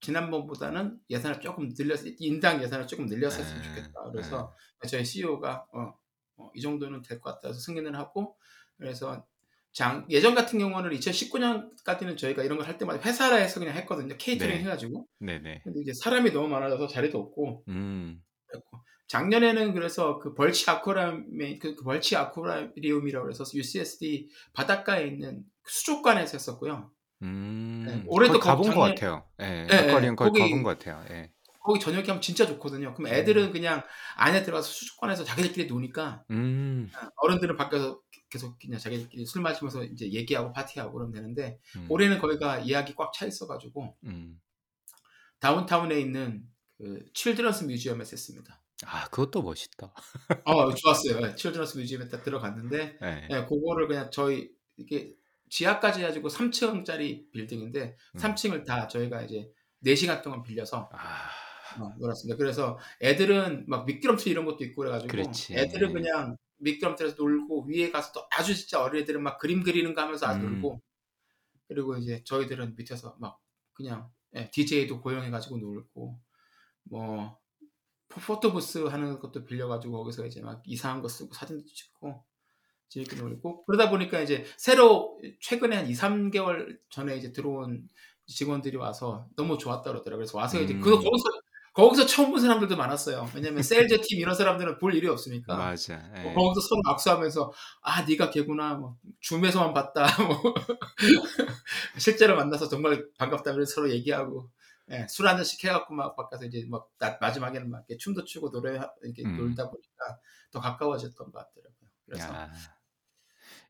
[0.00, 4.10] 지난번보다는 예산을 조금 늘렸 인당 예산을 조금 늘렸으면 네, 좋겠다.
[4.12, 4.54] 그래서
[4.88, 5.92] 저희 CEO가 어,
[6.36, 7.48] 어, 이 정도는 될 것 같다.
[7.48, 8.36] 해서 승인을 하고
[8.78, 9.26] 그래서
[9.72, 14.16] 장, 예전 같은 경우는 2019년까지는 저희가 이런 걸 할 때마다 회사에서 그냥 했거든요.
[14.18, 14.60] 케이터링 네.
[14.62, 15.06] 해가지고.
[15.20, 15.60] 네네.
[15.64, 18.20] 근데 이제 사람이 너무 많아져서 자리도 없고 음.
[19.08, 21.26] 작년에는 그래서 그 벌치 아쿠아리움
[21.60, 26.90] 그, 그 벌치 아쿠아리움이라고 해서 UCSD 바닷가에 있는 수족관에서 했었고요.
[27.22, 27.84] 음.
[27.86, 29.24] 네, 올해도 가본 거- 것 작년- 같아요.
[29.40, 29.66] 예.
[29.66, 31.04] 네, 아쿠아리움 네, 거기 거기- 가본 것 같아요.
[31.10, 31.30] 예.
[31.68, 32.94] 거기 저녁에 하면 진짜 좋거든요.
[32.94, 33.82] 그럼 애들은 그냥
[34.16, 36.90] 안에 들어가서 수족관에서 자기들끼리 노니까 음.
[37.16, 38.00] 어른들은 밖에서
[38.30, 41.86] 계속 그냥 자기들끼리 술 마시면서 이제 얘기하고 파티하고 그러면 되는데 음.
[41.90, 44.40] 올해는 거기가 예약이 꽉 차 있어가지고 음.
[45.40, 46.42] 다운타운에 있는
[46.78, 48.62] 그 칠드런스 뮤지엄에서 했습니다.
[48.86, 49.92] 아, 그것도 멋있다.
[50.46, 51.20] 어 좋았어요.
[51.20, 53.28] 네, 칠드런스 뮤지엄에 딱 들어갔는데 예.
[53.30, 54.48] 예, 그거를 그냥 저희
[54.78, 55.12] 이게
[55.50, 58.18] 지하까지 해가지고 3층짜리 빌딩인데 음.
[58.18, 59.50] 3층을 다 저희가 이제
[59.84, 61.47] 4시간 동안 빌려서 아.
[61.80, 62.36] 어, 놀았습니다.
[62.36, 65.54] 그래서 애들은 막 미끄럼틀 이런 것도 있고 그래가지고 그렇지.
[65.54, 70.00] 애들은 그냥 미끄럼틀에서 놀고 위에 가서 또 아주 진짜 어린 애들은 막 그림 그리는 거
[70.02, 70.42] 하면서 음.
[70.42, 70.80] 놀고
[71.68, 73.40] 그리고 이제 저희들은 밑에서 막
[73.72, 76.18] 그냥 예, DJ도 고용해가지고 놀고
[76.84, 77.38] 뭐
[78.08, 82.24] 포- photo booth 하는 것도 빌려가지고 거기서 이제 막 이상한 거 쓰고 사진도 찍고
[82.88, 87.88] 재밌게 놀고 그러다 보니까 이제 새로 최근에 한 2, 3개월 전에 이제 들어온
[88.26, 90.18] 직원들이 와서 너무 좋았다 그러더라고요.
[90.18, 90.80] 그래서 와서 이제 음.
[90.80, 91.24] 그 거기서
[91.78, 93.28] 거기서 처음 본 사람들도 많았어요.
[93.34, 93.62] 왜냐면
[93.96, 95.56] sales team 이런 사람들은 볼 일이 없으니까.
[95.56, 95.96] 맞아.
[96.22, 96.34] 뭐 예.
[96.34, 97.52] 거기서 서로 악수하면서
[97.82, 100.54] 아 네가 걔구나 뭐 줌에서만 봤다 뭐
[101.98, 104.50] 실제로 만나서 정말 반갑다면서 서로 얘기하고
[104.90, 108.72] 예, 술 한 잔씩 해갖고 막 바꿔서 이제 막 나- 마지막에는 막 춤도 추고 노래
[109.02, 109.36] 이렇게 음.
[109.36, 110.18] 놀다 보니까
[110.50, 111.88] 더 가까워졌던 것 같더라고요.
[112.06, 112.50] 그래서 야.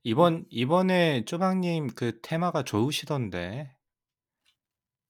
[0.02, 3.74] 이번 이번에 쪼박님 그 테마가 좋으시던데.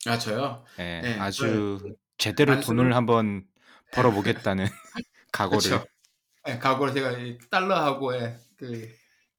[0.07, 0.65] 아 저요?
[0.79, 1.01] 예.
[1.03, 3.47] 네, 아주 그 제대로 만수르 돈을 한번
[3.91, 4.67] 벌어 보겠다는
[5.33, 5.73] 각오를.
[5.73, 5.85] 그쵸.
[6.49, 8.89] 예, 각오를 제가 이 달러하고 예, 그,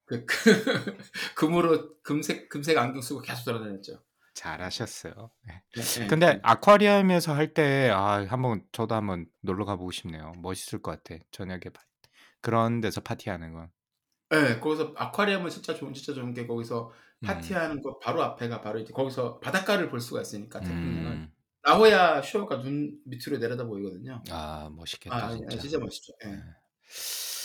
[0.05, 0.97] 그, 그
[1.35, 4.03] 금으로 금색 금색 안경 쓰고 계속 돌아다녔죠.
[4.33, 5.31] 잘하셨어요.
[5.47, 5.61] 네.
[5.73, 6.07] 네, 네.
[6.07, 10.33] 근데 아쿠아리움에서 할 때 아, 한번 저도 한번 놀러 가보고 싶네요.
[10.37, 11.21] 멋있을 것 같아.
[11.31, 11.83] 저녁에 파-
[12.41, 13.71] 그런 데서 파티하는 건.
[14.29, 16.91] 네, 거기서 아쿠아리움은 진짜 좋은 진짜 좋은 게 거기서
[17.23, 17.23] 음.
[17.23, 21.31] 파티하는 거 바로 앞에가 바로 이제 거기서 바닷가를 볼 수가 있으니까 태평양을 음.
[21.63, 24.23] 나호야 쇼가 눈 밑으로 내려다 보이거든요.
[24.29, 25.49] 아, 멋있겠다 아, 진짜.
[25.49, 26.13] 진짜, 진짜 멋있죠.
[26.25, 26.29] 예.
[26.29, 26.37] 네.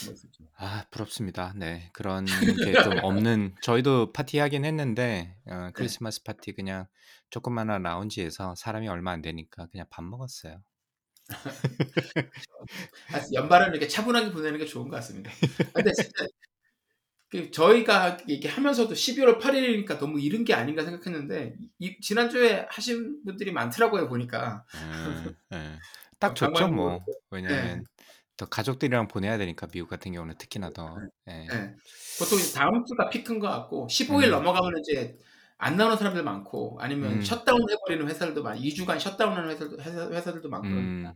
[0.07, 0.43] 멋있죠.
[0.57, 1.53] 아, 부럽습니다.
[1.55, 1.89] 네.
[1.93, 6.87] 그런 게 좀 없는 저희도 파티 하긴 했는데 어, 크리스마스 파티 그냥
[7.29, 10.61] 조그마한 라운지에서 사람이 얼마 안 되니까 그냥 밥 먹었어요.
[13.13, 15.31] 아, 연말은 이렇게 차분하게 보내는 게 좋은 것 같습니다.
[15.73, 16.27] 근데 진짜 그
[17.51, 24.07] 저희가 이게 하면서도 12월 8일이니까 너무 이른 게 아닌가 생각했는데 이, 지난주에 하신 분들이 많더라고요
[24.07, 24.63] 보니까.
[24.75, 25.79] 음, 예.
[26.19, 26.91] 딱 어, 좋죠 뭐.
[26.91, 27.01] 뭐,
[27.31, 27.83] 왜냐면 네.
[28.37, 30.95] 더 가족들이랑 보내야 되니까 미국 같은 경우는 특히나 더.
[31.29, 31.47] 예.
[31.51, 31.75] 예.
[32.19, 34.31] 보통 다음 주가 피크인 것 같고 15일 음.
[34.31, 35.17] 넘어가면 이제
[35.57, 37.21] 안 나오는 사람들 많고 아니면 음.
[37.21, 41.13] 셔다운 해버리는 회사들도 많이 2주간 셔다운하는 회사들도, 회사, 회사들도 많고 음.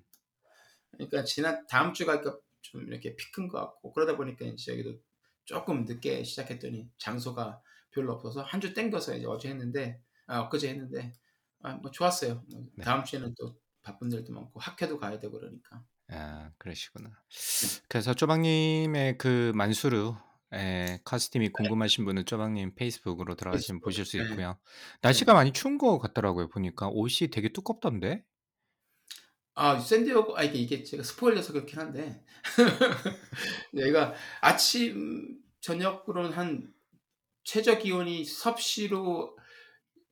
[0.94, 4.98] 그러니까 지난 다음 주가 그러니까 좀 이렇게 피크인 것 같고 그러다 보니까 이제 여기도
[5.50, 11.14] 조금 늦게 시작했더니 장소가 별로 없어서 한 주 땡겨서 이제 어제 했는데 아 엊그제 했는데
[11.62, 12.46] 아 뭐 좋았어요.
[12.52, 12.86] 뭐 네.
[12.86, 15.84] 다음 주에는 또 바쁜 일도 많고 학회도 가야 되고 그러니까.
[16.12, 17.12] 아, 그러시구나.
[17.90, 20.14] 그래서 쪼박님의 그 만수르
[20.54, 24.24] 예, costume이 궁금하신 분은 쪼박님 페이스북으로 들어가시면 페이스북, 보실 수 네.
[24.24, 24.60] 있고요.
[25.02, 26.50] 날씨가 많이 추운 것 같더라고요.
[26.50, 28.24] 보니까 옷이 되게 두껍던데.
[29.56, 32.24] 아 샌디에고 아 이게 이게 제가 spoiled라서 그렇긴 한데
[33.76, 36.74] 얘가 아침 저녁으로는 한
[37.44, 39.38] 최저 기온이 섭씨로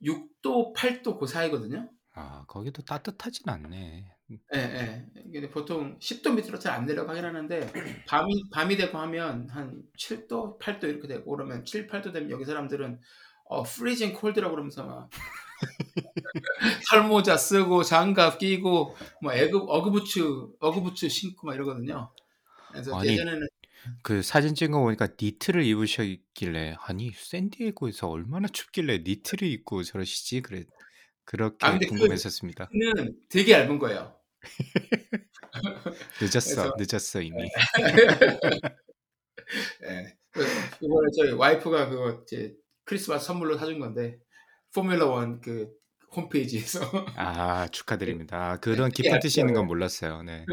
[0.03, 1.89] 6도 8도 그 사이거든요.
[2.13, 4.11] 아, 거기도 따뜻하진 않네.
[4.53, 5.05] 예, 예.
[5.27, 7.71] 이게 보통 10도 밑으로 잘 안 내려가긴 하는데
[8.07, 12.99] 밤이 밤이 되고 하면 한 7도, 8도 이렇게 되고 그러면 7, 8도 되면 여기 사람들은
[13.45, 15.09] 어 freezing cold라고 그러면서 막
[16.89, 20.19] 털모자 쓰고 장갑 끼고 뭐 에그 어그부츠
[20.59, 22.11] 어그부츠 신고 막 이러거든요.
[22.71, 23.47] 그래서 아니, 예전에는
[24.01, 30.41] 그 사진 찍은 거 보니까 니트를 입으셨길래 아니 샌디에고에서 얼마나 춥길래 니트를 입고 저러시지?
[30.41, 30.63] 그래
[31.25, 32.69] 그렇게 아그 궁금했었습니다.
[32.73, 34.15] 는 되게 얇은 거예요.
[36.21, 37.43] 늦었어, 그래서 늦었어 이미.
[37.43, 37.49] 예.
[40.31, 40.45] 그
[40.81, 42.53] 이번에 저희 와이프가 그거 이제
[42.83, 44.19] 크리스마스 선물로 사준 건데
[44.73, 45.71] 포뮬러 원그
[46.15, 46.79] 홈페이지에서
[47.15, 48.51] 아, 축하드립니다.
[48.51, 49.67] 아, 그런 깊은 뜻이 있는 건 얇더라고요.
[49.67, 50.23] 몰랐어요.
[50.23, 50.49] 네.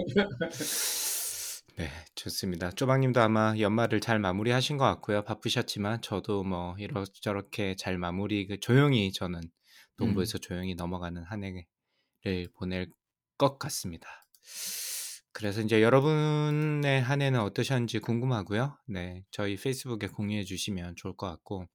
[1.76, 2.70] 네, 좋습니다.
[2.70, 5.22] 쪼박님도 아마 연말을 잘 마무리하신 것 같고요.
[5.24, 9.48] 바쁘셨지만 저도 뭐 이렇저렇게 잘 마무리 그 조용히 저는 음.
[9.96, 11.42] 동부에서 조용히 넘어가는 한
[12.24, 12.88] 해를 보낼
[13.36, 14.08] 것 같습니다.
[15.32, 18.78] 그래서 이제 여러분의 한 해는 어떠셨는지 궁금하고요.
[18.86, 21.66] 네, 저희 페이스북에 공유해 주시면 좋을 것 같고.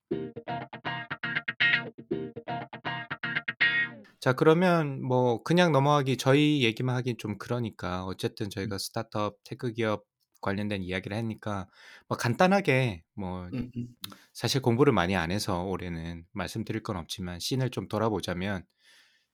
[4.29, 8.49] 자, 그러면 뭐 그냥 넘어가기 저희 얘기만 하긴 좀 그러니까 어쨌든 음.
[8.51, 10.05] 저희가 스타트업 tech 기업
[10.39, 11.67] 관련된 이야기를 하니까
[12.07, 13.87] 뭐 간단하게 뭐 음, 음.
[14.31, 18.65] 사실 공부를 많이 안 해서 올해는 말씀드릴 건 없지만 씬을 좀 돌아보자면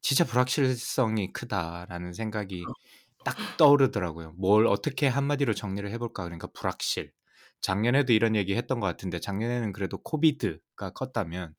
[0.01, 2.63] 진짜 불확실성이 크다라는 생각이
[3.25, 4.31] 딱 떠오르더라고요.
[4.37, 7.11] 뭘 어떻게 한마디로 정리를 해볼까 그러니까 불확실.
[7.59, 11.53] 작년에도 이런 얘기 했던 것 같은데 작년에는 그래도 코비드가 컸다면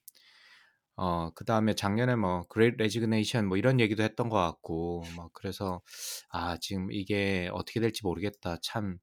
[0.96, 5.82] 어, 그 다음에 작년에 뭐, Great Resignation 뭐 이런 얘기도 했던 것 같고, 뭐, 그래서,
[6.30, 8.56] 아, 지금 이게 어떻게 될지 모르겠다.
[8.62, 8.98] 참,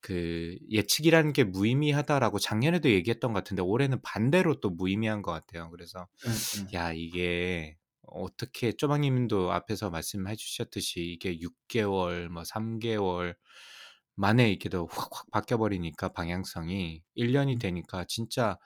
[0.00, 5.70] 그, 예측이라는 게 무의미하다라고 작년에도 얘기했던 것 같은데, 올해는 반대로 또 무의미한 것 같아요.
[5.70, 6.74] 그래서, 음, 음.
[6.74, 13.36] 야, 이게 어떻게, 쪼박님도 앞에서 말씀해 주셨듯이, 이게 6개월, 뭐 3개월
[14.16, 17.60] 만에 이렇게 더 확확 바뀌어 버리니까 방향성이 1년이 음.
[17.60, 18.58] 되니까 진짜,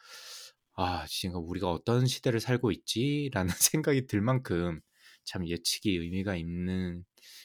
[0.75, 4.81] 아, 지금 우리가 어떤 시대를 살고 있지라는 생각이 들 만큼
[5.25, 7.05] 참 예측이 의미가 있는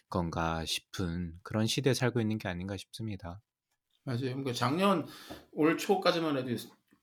[0.09, 3.41] 건가 싶은 그런 시대에 살고 있는 게 아닌가 싶습니다.
[4.03, 4.21] 맞아요.
[4.21, 5.05] 그러니까 작년
[5.51, 6.49] 올 초까지만 해도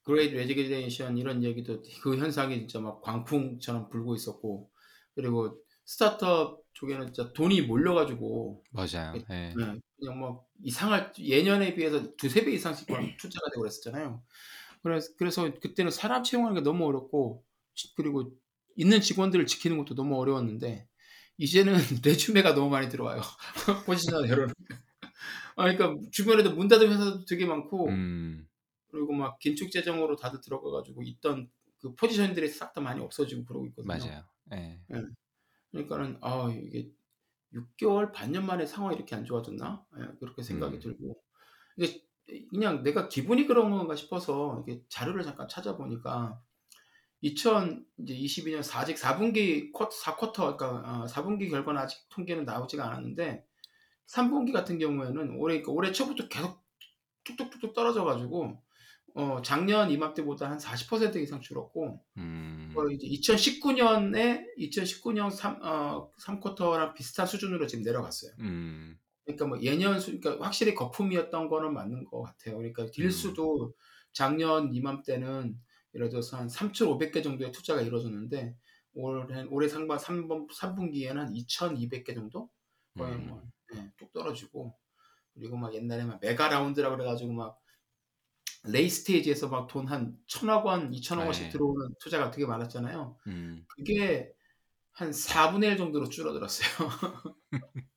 [0.03, 4.70] Great Resignation 이런 얘기도 그 현상이 진짜 막 광풍처럼 불고 있었고
[5.14, 9.12] 그리고 스타트업 쪽에는 진짜 돈이 몰려가지고 맞아요.
[9.12, 9.55] 네, 예.
[9.55, 12.87] 그냥 뭐 이상할 예년에 비해서 두세 배 이상씩
[13.20, 14.22] 투자가 되고 그랬었잖아요.
[14.85, 18.32] 그래서 그래서 그때는 사람 채용하는 게 너무 어렵고 지- 그리고
[18.76, 20.89] 있는 직원들을 지키는 것도 너무 어려웠는데
[21.39, 21.74] 이제는
[22.05, 23.22] 레주메가 너무 많이 들어와요.
[23.87, 24.49] 포지션을 열어.
[25.57, 28.49] 아, 그러니까 주변에도 문 닫은 회사도 되게 많고 음,
[28.89, 33.99] 그리고 막 긴축 재정으로 다들 들어가가지고 있던 그 포지션들이 싹 다 많이 없어지고 그러고 있거든요.
[33.99, 34.24] 맞아요.
[34.53, 34.80] 예.
[34.95, 35.03] 예.
[35.72, 36.93] 그러니까는 아 이게
[37.53, 39.87] 6개월 반년 만에 상황이 이렇게 안 좋아졌나?
[40.01, 40.80] 예, 그렇게 생각이 음.
[40.80, 41.22] 들고
[41.78, 42.07] 이게
[42.51, 46.41] 그냥 내가 기분이 그런 건가 싶어서 이게 자료를 잠깐 찾아보니까
[47.22, 53.47] 2022년 4직 4분기 4쿼터 그러니까 4분기 결과는 아직 통계는 나오지가 않았는데
[54.07, 56.62] 3분기 같은 경우에는 올해 그러니까 올해 초부터 계속
[57.25, 58.62] 뚝뚝뚝뚝 떨어져 가지고
[59.14, 62.75] 어 작년 이맘때보다 한 40% 이상 줄었고 음.
[62.77, 68.33] 어 이제 2019년에 2019년 3 어 3쿼터랑 비슷한 수준으로 지금 내려갔어요.
[68.41, 68.99] 음.
[69.25, 72.57] 그러니까 뭐 예년 수 그러니까 확실히 거품이었던 거는 맞는 것 같아요.
[72.59, 73.11] 그러니까 딜 음.
[73.11, 73.75] 수도
[74.12, 75.59] 작년 이맘때는
[75.95, 78.57] 예를 들어서 한 3,500개 정도의 투자가 이루어졌는데
[78.95, 82.51] 올해 올해 상반 3번 3분기에는 한 2,200개 정도
[82.97, 83.29] 거의 음.
[83.29, 83.43] 뭐
[83.75, 84.77] 예, 뚝 떨어지고
[85.35, 87.61] 그리고 막 옛날에 막 메가 라운드라 그래 가지고 막
[88.64, 91.51] 레이 스테이지에서 막 돈 한 천억 원, 이천억 원씩 네.
[91.51, 93.18] 들어오는 투자가 되게 많았잖아요.
[93.27, 93.64] 음.
[93.68, 94.33] 그게
[94.93, 96.89] 한 4분의 1 정도로 줄어들었어요.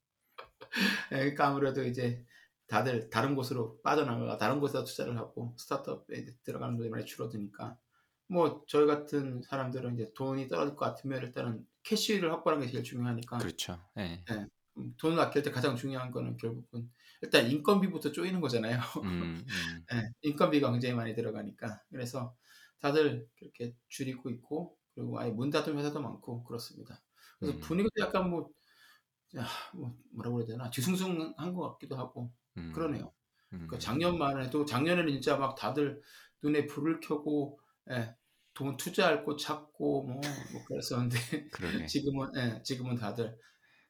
[1.13, 2.25] 예, 그러니까 아무래도 이제
[2.67, 7.77] 다들 다른 곳으로 빠져나가 다른 곳에다 투자를 하고 스타트업에 들어가는 분들이 많이 줄어드니까
[8.29, 13.39] 뭐 저희 같은 사람들은 이제 돈이 떨어질 것 같으면 일단은 캐시를 확보하는 게 제일 중요하니까
[13.39, 13.79] 그렇죠.
[13.97, 14.27] 예.
[14.77, 16.91] 음, 돈을 아낄 때 가장 중요한 거는 결국은
[17.21, 18.79] 일단 인건비부터 쪼이는 거잖아요.
[19.03, 19.07] 음.
[19.49, 19.87] 음.
[19.93, 22.35] 예, 인건비가 굉장히 많이 들어가니까 그래서
[22.81, 27.01] 다들 그렇게 줄이고 있고 그리고 아예 문 닫은 회사도 많고 그렇습니다.
[27.39, 27.61] 그래서 음.
[27.61, 28.53] 분위기도 약간 뭐, 야,
[29.73, 32.71] 뭐 뭐라고 해야 되나 뒤숭숭한 것 같기도 하고 음.
[32.73, 33.11] 그러네요.
[33.53, 33.67] 음.
[33.67, 36.01] 그러니까 작년만 해도 작년에는 진짜 막 다들
[36.41, 37.59] 눈에 불을 켜고
[37.89, 38.15] 예,
[38.53, 40.21] 돈 투자할 곳 찾고 뭐,
[40.51, 41.17] 뭐 그랬었는데.
[41.87, 43.37] 지금은 예, 지금은 다들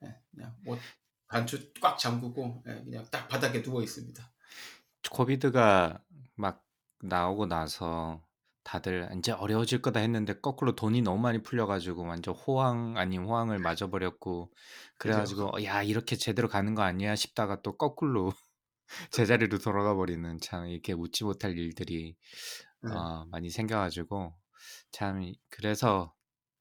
[0.04, 0.80] 예, 그냥 옷
[1.28, 4.32] 단추 꽉 잠그고 예, 그냥 딱 바닥에 누워 있습니다.
[5.10, 6.04] 코비드가
[6.36, 6.66] 막
[7.00, 8.27] 나오고 나서
[8.68, 13.60] 다들 인제 어려워질 거다 했는데 거꾸로 돈이 너무 많이 풀려 가지고 완전 호황 아닌 호황을
[13.60, 14.52] 맞아 버렸고
[14.98, 15.16] 그래 그죠.
[15.16, 18.34] 가지고 '어 야 이렇게 제대로 가는 거 아니야?' 싶다가 또 거꾸로
[19.12, 22.18] 제자리로 돌아가 버리는 참 이렇게 웃지 못할 일들이
[22.82, 22.90] 네.
[22.90, 24.36] 어 많이 생겨 가지고
[24.92, 26.14] 참이 그래서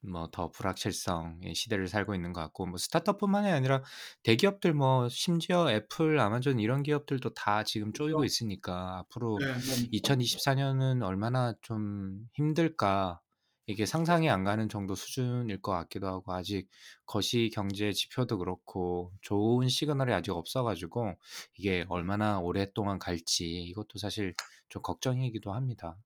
[0.03, 3.83] 뭐 더 불확실성의 시대를 살고 있는 것 같고 뭐 스타트업뿐만이 아니라
[4.23, 8.25] 대기업들 뭐 심지어 애플, 아마존 이런 기업들도 다 지금 쪼이고.
[8.25, 13.21] 있으니까 앞으로 네, 뭐 2024년은 얼마나 좀 힘들까
[13.67, 16.69] 이게 상상이 안 가는 정도 수준일 것 같기도 하고 아직
[17.05, 21.15] 거시 경제 지표도 그렇고 좋은 signal이 아직 없어 가지고
[21.59, 24.35] 이게 얼마나 오랫동안 갈지 이것도 사실
[24.69, 25.99] 좀 걱정이기도 합니다.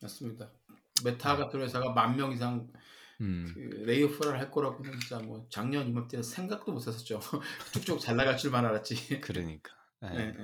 [0.00, 0.52] 맞습니다.
[1.02, 1.42] 메타 네.
[1.42, 2.68] 같은 회사가 10,000명 이상
[3.20, 3.50] 음.
[3.54, 7.20] 그 layoff를 할 거라고는 진짜 뭐 작년 이맘때는 생각도 못 했었죠.
[7.72, 9.20] 쭉쭉 잘 나갈 줄만 알았지.
[9.20, 9.72] 그러니까.
[10.04, 10.18] 예.
[10.18, 10.34] 예예.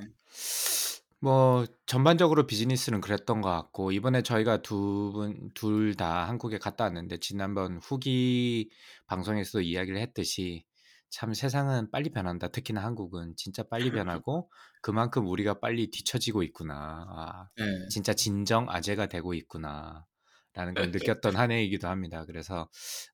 [1.23, 7.19] 뭐 전반적으로 비즈니스는 그랬던 것 같고 이번에 저희가 두 분 둘 다 한국에 갔다 왔는데
[7.19, 8.71] 지난번 후기
[9.07, 10.65] 방송에서도 이야기를 했듯이
[11.11, 12.49] 참 세상은 빨리 변한다.
[12.49, 17.07] 특히나 한국은 진짜 빨리 변하고 그만큼 우리가 빨리 뒤처지고 있구나.
[17.11, 17.89] 아 예.
[17.91, 20.07] 진짜 진정 아재가 되고 있구나
[20.55, 22.25] 라는 걸 느꼈던 한 해이기도 합니다.
[22.27, 22.69] 그래서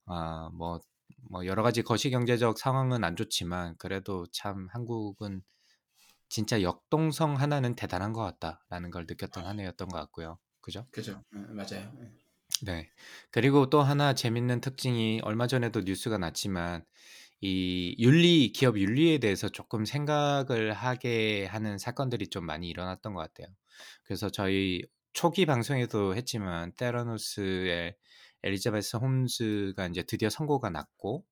[0.07, 5.43] 아뭐뭐 여러 가지 거시 경제적 상황은 안 좋지만 그래도 참 한국은
[6.29, 10.39] 진짜 역동성 하나는 대단한 것 같다라는 걸 느꼈던 한 해였던 것 같고요.
[10.61, 10.87] 그죠?
[10.91, 11.23] 그죠.
[11.35, 11.93] 예, 맞아요.
[12.01, 12.11] 예.
[12.63, 12.89] 네.
[13.31, 16.85] 그리고 또 하나 재밌는 특징이 얼마 전에도 뉴스가 났지만
[17.41, 23.55] 이 윤리 기업 윤리에 대해서 조금 생각을 하게 하는 사건들이 좀 많이 일어났던 것 같아요.
[24.05, 24.83] 그래서 저희
[25.17, 27.97] 초기 방송에도 했지만 테라노스의
[28.43, 31.25] 엘리자베스 홈즈가 인제 드디어 선고가 났고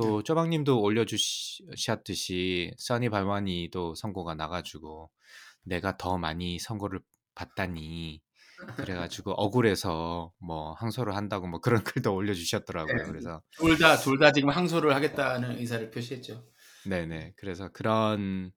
[0.00, 0.14] 네.
[0.14, 5.10] 또 쪼박 님도 올려주시 셨듯이 써니 발와니도 선고가 나 가지고
[5.64, 7.00] "내가 더 많이 선고를
[7.36, 8.22] 받다니."
[8.76, 13.06] 그래 가지고 억울해서 뭐 항소를 한다고 뭐 그런 글도 올려주셨더라고요.
[13.06, 13.08] 네.
[13.08, 16.52] 그래서 둘 다 둘 다 지금 항소를 하겠다는 의사를 표시했죠.
[16.84, 17.32] 네네.
[17.36, 18.52] 그래서 그런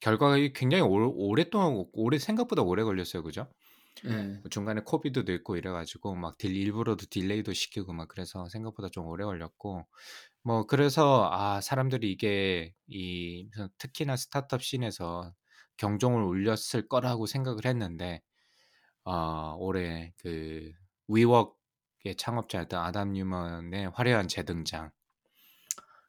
[0.00, 3.22] 결과가 이 굉장히 오 오랫동안 오래 생각보다 오래 걸렸어요.
[3.22, 3.52] 그죠?
[4.06, 4.40] 예.
[4.50, 9.24] 중간에 COVID도 있고 이래 가지고 막 딜 일부러도 delay도 시키고 막 그래서 생각보다 좀 오래
[9.24, 9.86] 걸렸고
[10.42, 15.32] 뭐 그래서 아 사람들이 이게 이 특히나 스타트업 scene에서
[15.76, 18.22] 경종을 울렸을 거라고 생각을 했는데
[19.04, 20.72] 아 올해 그
[21.08, 24.90] 위웍의 창업자였던 아담 뉴먼의 화려한 재등장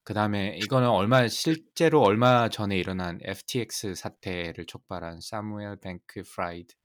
[0.04, 6.76] 그 다음에 이거는 얼마 실제로 얼마 전에 일어난 FTX 사태를 촉발한 사무엘 뱅크 프라이드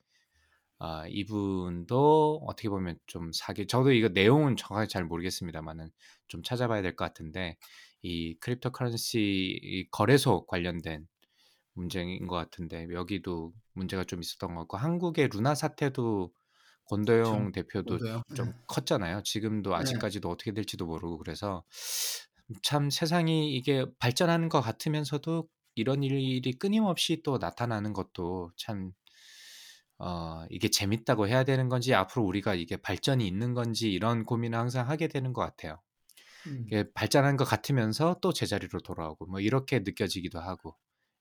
[0.81, 5.91] 아 이분도 어떻게 보면 좀 사기 저도 이거 내용은 정확하게 잘 모르겠습니다마는
[6.29, 7.57] 좀 찾아봐야 될 것 같은데
[8.03, 11.07] 이 cryptocurrency 이 거래소 관련된
[11.75, 16.33] 문제인 것 같은데 여기도 문제가 좀 있었던 것 같고 한국의 루나 사태도
[16.87, 18.23] 권도형 대표도 권도형.
[18.35, 18.53] 좀 네.
[18.69, 19.23] 컸잖아요.
[19.25, 19.77] 지금도 네.
[19.77, 21.65] 아직까지도 어떻게 될지도 모르고 그래서
[22.63, 28.93] 참 세상이 이게 발전하는 것 같으면서도 이런 일이 끊임없이 또 나타나는 것도 참
[29.99, 34.89] 어, 이게 재밌다고 해야 되는 건지 앞으로 우리가 이게 발전이 있는 건지 이런 고민을 항상
[34.89, 35.83] 하게 되는 것 같아요.
[36.47, 36.79] 음.
[36.95, 40.77] 발전한 것 같으면서 또 제자리로 돌아오고 뭐 이렇게 느껴지기도 하고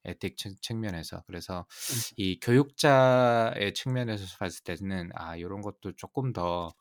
[0.05, 2.03] 에틱 측- 측면에서 그래서 음.
[2.17, 6.73] 이 교육자의 측면에서 봤을 때는 아 이런 것도 조금 더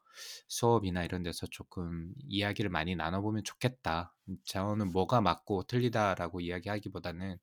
[0.49, 4.15] 수업이나 이런 데서 조금 이야기를 많이 나눠보면 좋겠다.
[4.45, 7.39] 저는 뭐가 맞고 틀리다라고 이야기하기보다는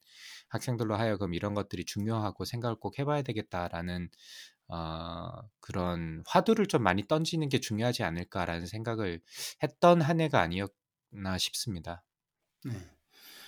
[0.49, 4.09] 학생들로 하여금 이런 것들이 중요하고 생각을 꼭 해봐야 되겠다라는
[4.67, 9.21] 어, 그런 화두를 좀 많이 던지는 게 중요하지 않을까라는 생각을
[9.61, 12.03] 했던 한 해가 아니었나 싶습니다.
[12.65, 12.73] 네.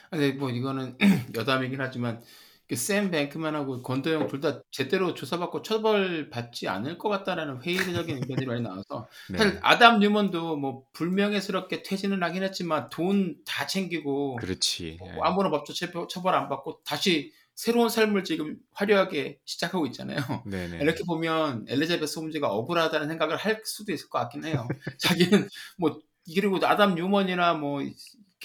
[0.09, 0.97] 근데 뭐 이거는
[1.36, 2.26] 여담이긴 하지만 그
[2.74, 9.07] 샘 뱅크만하고 권도영 둘 다 제대로 조사받고 처벌받지 않을 것 같다라는 회의적인 의견들이 많이 나와서
[9.30, 14.97] 네, 사실 아담 뉴먼도 뭐 불명예스럽게 퇴진을 하긴 했지만 돈 다 챙기고 그렇지.
[14.99, 15.20] 뭐 예.
[15.22, 15.76] 아무런 법적
[16.09, 20.18] 처벌 안 받고 다시 새로운 삶을 지금 화려하게 시작하고 있잖아요.
[20.45, 20.80] 네네.
[20.82, 24.68] 이렇게 보면 엘리자베스 홈즈가 억울하다는 생각을 할 수도 있을 것 같긴 해요.
[24.99, 25.47] 자기는
[25.78, 25.99] 뭐
[26.34, 27.82] 그리고 아담 뉴먼이나 뭐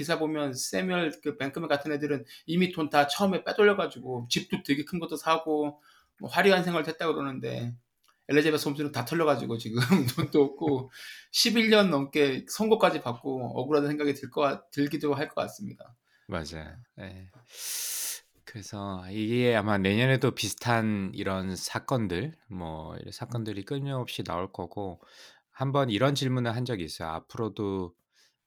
[0.00, 4.98] 기사 보면 세뮤얼 그 뱅크맨 같은 애들은 이미 돈 다 처음에 빼돌려가지고 집도 되게 큰
[4.98, 5.80] 것도 사고
[6.18, 7.74] 뭐 화려한 생활을 했다 고 그러는데
[8.28, 9.80] 엘리자베스 홈즈는 다 털려가지고 지금
[10.16, 10.90] 돈도 없고
[11.32, 15.94] 11년 넘게 선고까지 받고 억울하다는 생각이 들 것, 들기도 할 것 같습니다.
[16.26, 16.76] 맞아요.
[17.00, 17.28] 예.
[18.44, 25.00] 그래서 이게 아마 내년에도 비슷한 이런 사건들, 뭐 이런 사건들이 끊임없이 나올 거고
[25.50, 27.08] 한번 이런 질문을 한 적이 있어요.
[27.10, 27.94] 앞으로도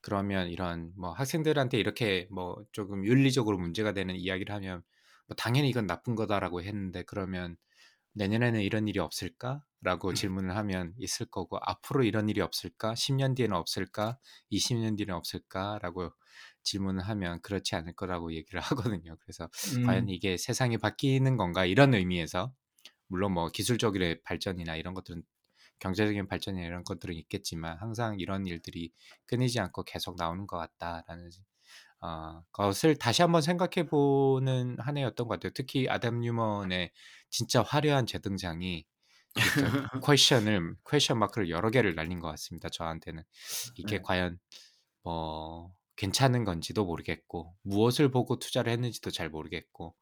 [0.03, 4.83] 그러면 이런 뭐 학생들한테 이렇게 뭐 조금 윤리적으로 문제가 되는 이야기를 하면
[5.27, 7.57] 뭐 당연히 이건 나쁜 거다라고 했는데 그러면
[8.13, 12.95] 내년에는 이런 일이 없을까?라고 질문을 하면 있을 거고 앞으로 이런 일이 없을까?
[12.95, 14.19] 10년 뒤에는 없을까?
[14.49, 16.11] 20년 뒤에는 없을까?라고
[16.63, 18.59] 질문을 하면 그렇지 않을 거라고 얘기를
[18.95, 19.17] 하거든요.
[19.21, 22.53] 그래서 음, 과연 이게 세상이 바뀌는 건가 이런 의미에서
[23.07, 25.23] 물론 뭐 기술적인 발전이나 이런 것들은
[25.83, 28.93] 경제적인 발전이나 이런 것들은 있겠지만 항상 이런 일들이
[29.25, 31.29] 끊이지 않고 계속 나오는 것 같다라는
[31.99, 35.51] 어, 것을 다시 한번 생각해 보는 한 해였던 것 같아요.
[35.53, 36.91] 특히 아담 뉴먼의
[37.29, 38.85] 진짜 화려한 재등장이
[40.05, 42.69] question을 question mark를 여러 개를 날린 것 같습니다.
[42.69, 43.23] 저한테는
[43.77, 44.01] 이게 네.
[44.01, 44.39] 과연
[45.03, 49.95] 뭐 괜찮은 건지도 모르겠고 무엇을 보고 투자를 했는지도 잘 모르겠고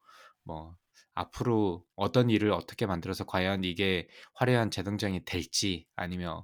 [0.44, 0.76] 뭐
[1.14, 6.42] 앞으로 어떤 일을 어떻게 만들어서 과연 이게 화려한 재등장이 될지 아니면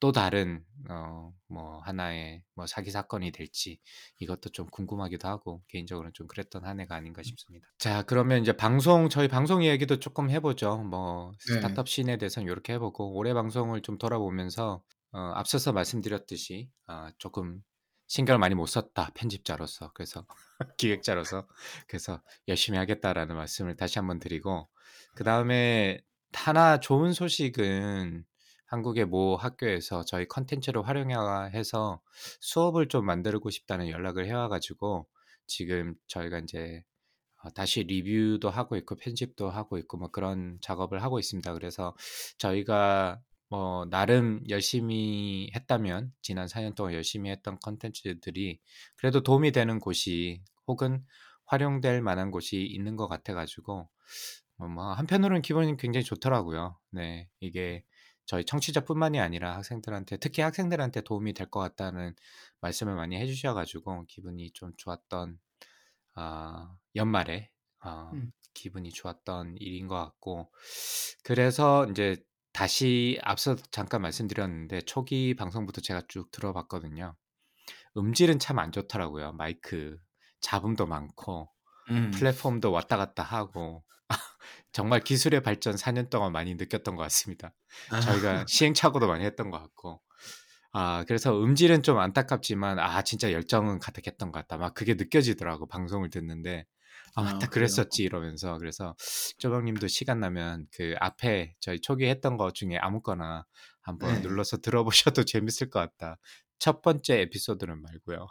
[0.00, 3.78] 또 다른 어 뭐 하나의 뭐 사기 사건이 될지
[4.18, 7.68] 이것도 좀 궁금하기도 하고 개인적으로는 좀 그랬던 한 해가 아닌가 싶습니다.
[7.78, 10.78] 자 그러면 이제 방송 저희 방송 이야기도 조금 해보죠.
[10.78, 11.54] 뭐 네.
[11.54, 17.62] 스타트업 씬에 대해서는 이렇게 해보고 올해 방송을 좀 돌아보면서 어, 앞서서 말씀드렸듯이 아, 조금
[18.08, 20.26] 신경을 많이 못 썼다 편집자로서 그래서
[20.78, 21.46] 기획자로서
[21.88, 24.68] 그래서 열심히 하겠다라는 말씀을 다시 한번 드리고
[25.14, 26.00] 그 다음에
[26.32, 28.24] 하나 좋은 소식은
[28.66, 32.02] 한국의 모 학교에서 저희 컨텐츠를 활용해서
[32.40, 35.06] 수업을 좀 만들고 싶다는 연락을 해와가지고
[35.46, 36.82] 지금 저희가 이제
[37.42, 41.52] 어, 다시 리뷰도 하고 있고 편집도 하고 있고 뭐 그런 작업을 하고 있습니다.
[41.54, 41.94] 그래서
[42.38, 48.60] 저희가 뭐 나름 열심히 했다면 지난 4년 동안 열심히 했던 컨텐츠들이
[48.96, 51.04] 그래도 도움이 되는 곳이 혹은
[51.46, 53.88] 활용될 만한 곳이 있는 것 같아가지고
[54.58, 56.78] 어, 뭐 한편으로는 기분이 굉장히 좋더라고요.
[56.90, 57.84] 네, 이게
[58.24, 62.14] 저희 청취자뿐만이 아니라 학생들한테 특히 학생들한테 도움이 될 것 같다는
[62.60, 65.38] 말씀을 많이 해주셔가지고 기분이 좀 좋았던
[66.14, 67.50] 아, 연말에
[67.84, 68.32] 어, 음.
[68.54, 70.50] 기분이 좋았던 일인 것 같고
[71.24, 72.16] 그래서 이제
[72.56, 77.14] 다시 앞서 잠깐 말씀드렸는데 초기 방송부터 제가 쭉 들어봤거든요.
[77.98, 79.34] 음질은 참 안 좋더라고요.
[79.34, 79.98] 마이크
[80.40, 81.50] 잡음도 많고
[81.90, 82.10] 음.
[82.12, 83.84] 플랫폼도 왔다 갔다 하고
[84.72, 87.52] 정말 기술의 발전 4년 동안 많이 느꼈던 것 같습니다.
[87.90, 88.00] 아.
[88.00, 90.00] 저희가 시행착오도 많이 했던 것 같고
[90.72, 94.56] 아 그래서 음질은 좀 안타깝지만 아 진짜 열정은 가득했던 것 같다.
[94.56, 96.64] 막 그게 느껴지더라고 방송을 듣는데
[97.16, 97.50] 아 아, 맞다 그래요?
[97.50, 98.94] 그랬었지 이러면서 그래서
[99.38, 103.46] 쪼박님도 시간 나면 그 앞에 저희 초기 했던 거 중에 아무거나
[103.80, 104.20] 한번 네.
[104.20, 106.18] 눌러서 들어보셔도 재밌을 것 같다.
[106.58, 108.26] 첫 번째 에피소드는 말고요.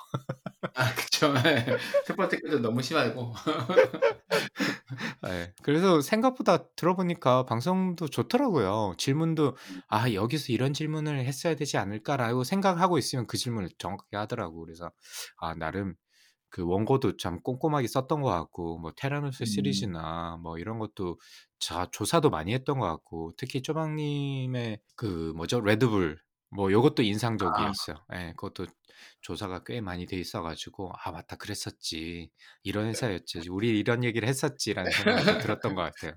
[0.73, 1.33] 아, 그쵸.
[1.33, 1.65] 네.
[2.05, 3.33] 첫 번째 것도 너무 심하고.
[5.27, 5.53] 예.
[5.63, 8.93] 그래서 생각보다 들어보니까 방송도 좋더라고요.
[8.97, 9.55] 질문도
[9.87, 14.59] 아 여기서 이런 질문을 했어야 되지 않을까라고 생각하고 있으면 그 질문을 정확하게 하더라고.
[14.65, 14.91] 그래서
[15.37, 15.95] 아 나름
[16.55, 19.45] 그 원고도 참 꼼꼼하게 썼던 것 같고 뭐 테라노스 음.
[19.45, 21.19] 시리즈나 뭐 이런 것도
[21.59, 26.17] 자 조사도 많이 했던 것 같고 특히 쪼박님의 그 뭐죠 레드불
[26.51, 27.03] 뭐 요것도
[27.39, 27.71] 아.
[27.83, 27.97] 인상적이었어요.
[28.13, 28.67] 예, 그것도
[29.21, 31.35] 조사가 꽤 많이 돼 있어 가지고 '아 맞다.
[31.35, 32.31] 그랬었지.
[32.63, 32.99] 이런 네.
[33.35, 33.49] 회사였지.
[33.49, 36.13] 우리 이런 얘기를 했었지.'라는 생각이 좀 들었던 것 같아요.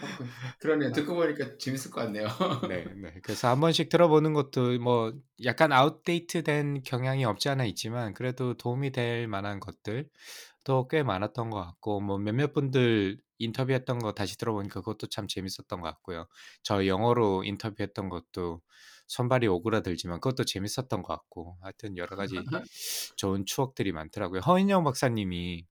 [0.00, 0.28] 어 그
[0.60, 0.92] 그러네요.
[0.92, 2.26] 듣고 보니까 재밌을 것 같네요.
[2.60, 3.12] 네 네.
[3.22, 5.12] 그래서 한 번씩 들어보는 것도 뭐
[5.44, 12.00] 약간 아웃데이트된 경향이 없지 않아 있지만 그래도 도움이 될 만한 것들도 꽤 많았던 것 같고
[12.00, 16.26] 뭐 몇몇 분들 인터뷰했던 거 다시 들어보니까 그것도 참 재밌었던 것 같고요.
[16.62, 18.62] 저 영어로 인터뷰했던 것도
[19.08, 22.34] 손발이 오그라들지만 그것도 재밌었던 것 같고 하여튼 여러 가지
[23.16, 24.40] 좋은 추억들이 많더라고요.
[24.40, 25.66] 허인영 박사님이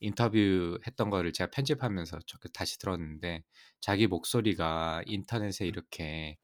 [0.00, 2.18] 인터뷰했던 거를 제가 편집하면서
[2.54, 3.42] 다시 들었는데
[3.80, 6.38] 자기 목소리가 인터넷에 이렇게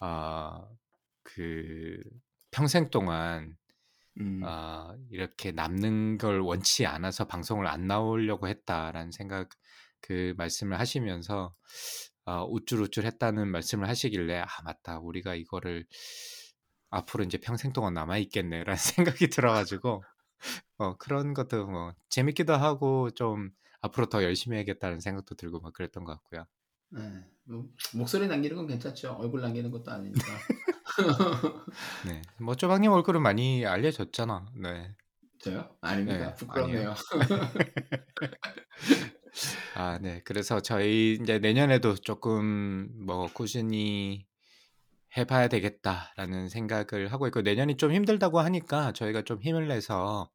[0.00, 2.00] 어그
[2.50, 3.56] 평생 동안
[4.20, 4.40] 음.
[4.42, 9.50] 어 이렇게 남는 걸 원치 않아서 방송을 안 나오려고 했다라는 생각
[10.00, 11.54] 그 말씀을 하시면서
[12.26, 14.98] 어 우쭐우쭐했다는 말씀을 하시길래 '아 맞다.
[15.00, 15.86] 우리가 이거를
[16.90, 18.74] 앞으로 인제 평생 동안 남아 있겠네.'라는
[19.18, 20.02] 생각이 들어 가지고
[20.78, 26.04] 어 그런 것도 뭐 재밌기도 하고 좀 '앞으로 더 열심히 해야겠다.'는 생각도 들고 막 그랬던
[26.04, 26.46] 것 같고요.
[26.96, 27.24] 예.
[27.44, 29.12] 뭐 목소리 남기는 건 괜찮죠.
[29.18, 30.22] 얼굴 남기는 것도 아니니까.
[32.06, 32.22] 네.
[32.40, 34.46] 뭐 쪼박님 얼굴은 많이 알려졌잖아.
[34.56, 34.94] 네.
[35.40, 35.76] 저요?
[35.80, 36.30] 아닙니다.
[36.30, 36.34] 네.
[36.36, 36.94] 부끄럽네요.
[39.74, 40.20] 아 네.
[40.24, 44.26] 그래서 저희 인제 '내년에도 쪼끔 뭐 꾸준히
[45.16, 50.30] 해 봐야 되겠다.'라는 생각을 하고 있고 내년이 좀 힘들다고 하니까 저희가 좀 힘을 내서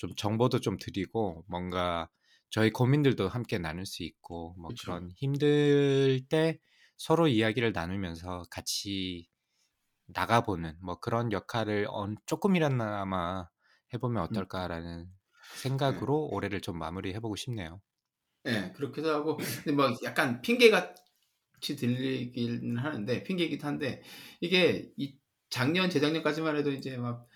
[0.00, 2.10] 좀 정보도 좀 드리고 뭔가
[2.50, 4.78] 저희 고민들도 함께 나눌 수 있고 뭐 그쵸.
[4.78, 6.58] 그런 힘들 때
[6.98, 9.28] 서로 이야기를 나누면서 같이
[10.08, 13.48] 나가보는 뭐 그런 역할을 언 '쪼끔이나마
[13.94, 14.40] 해 보면 음.
[14.40, 15.08] 어떨까.'라는
[15.86, 16.06] 네.
[16.06, 17.80] 생각으로 올해를 좀 마무리해 보고 싶네요.
[18.46, 18.72] 예.
[18.74, 24.02] 그렇기도 하고 근데 뭐 약간 핑계 같이 들리기는 하는데 핑계이기도 한데
[24.40, 25.18] 이게 이
[25.50, 27.28] 작년 재작년까지만 해도 이제 막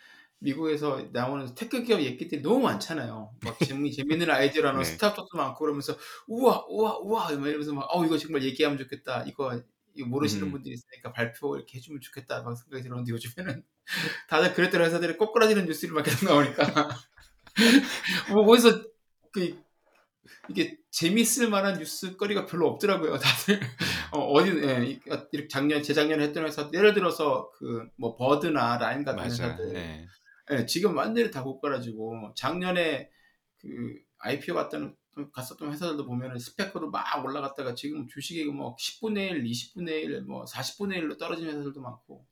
[0.45, 3.35] 미국에서 나오는 tech 기업 얘기들이 너무 많잖아요.
[3.43, 4.85] 막 재미 재밌는 아이디어로 하는 네.
[4.85, 5.97] 스타트업도 많고 그러면서
[6.29, 9.25] "우와, 우와, 우와." 막 이러면서 막 "어 이거 정말 얘기하면 좋겠다.
[9.27, 9.61] 이거
[9.95, 10.53] 이거 모르시는 음.
[10.53, 13.65] 분들이 있으니까 발표 이렇게 해 주면 좋겠다." 막 생각이 들었는데 요즘에는
[14.29, 16.89] 다들 그랬던 회사들이 꼬꾸라지는 뉴스들이 막 계속 나오니까
[18.31, 18.83] 뭐 어디서
[19.33, 19.63] 그
[20.49, 23.19] 이게 재밌을 만한 뉴스거리가 별로 없더라고요.
[23.19, 23.61] 다들
[24.13, 24.85] 어 어디 예.
[24.87, 29.33] 이어 이렇게 작년 재작년에 했던 회사 예를 들어서 그 뭐 버드나 라임 같은 맞아요.
[29.33, 30.07] 회사들 예.
[30.51, 30.67] 예.
[30.67, 33.11] 지금 완전히 다 고꾸라지고 작년에
[33.59, 34.97] 그 IPO 갔던
[35.33, 40.99] 갔었던 회사들도 보면은 SPAC으로 막 올라갔다가 지금 주식이 뭐 10분의 1, 20분의 1, 뭐 40분의
[41.03, 42.27] 1로 떨어진 회사들도 많고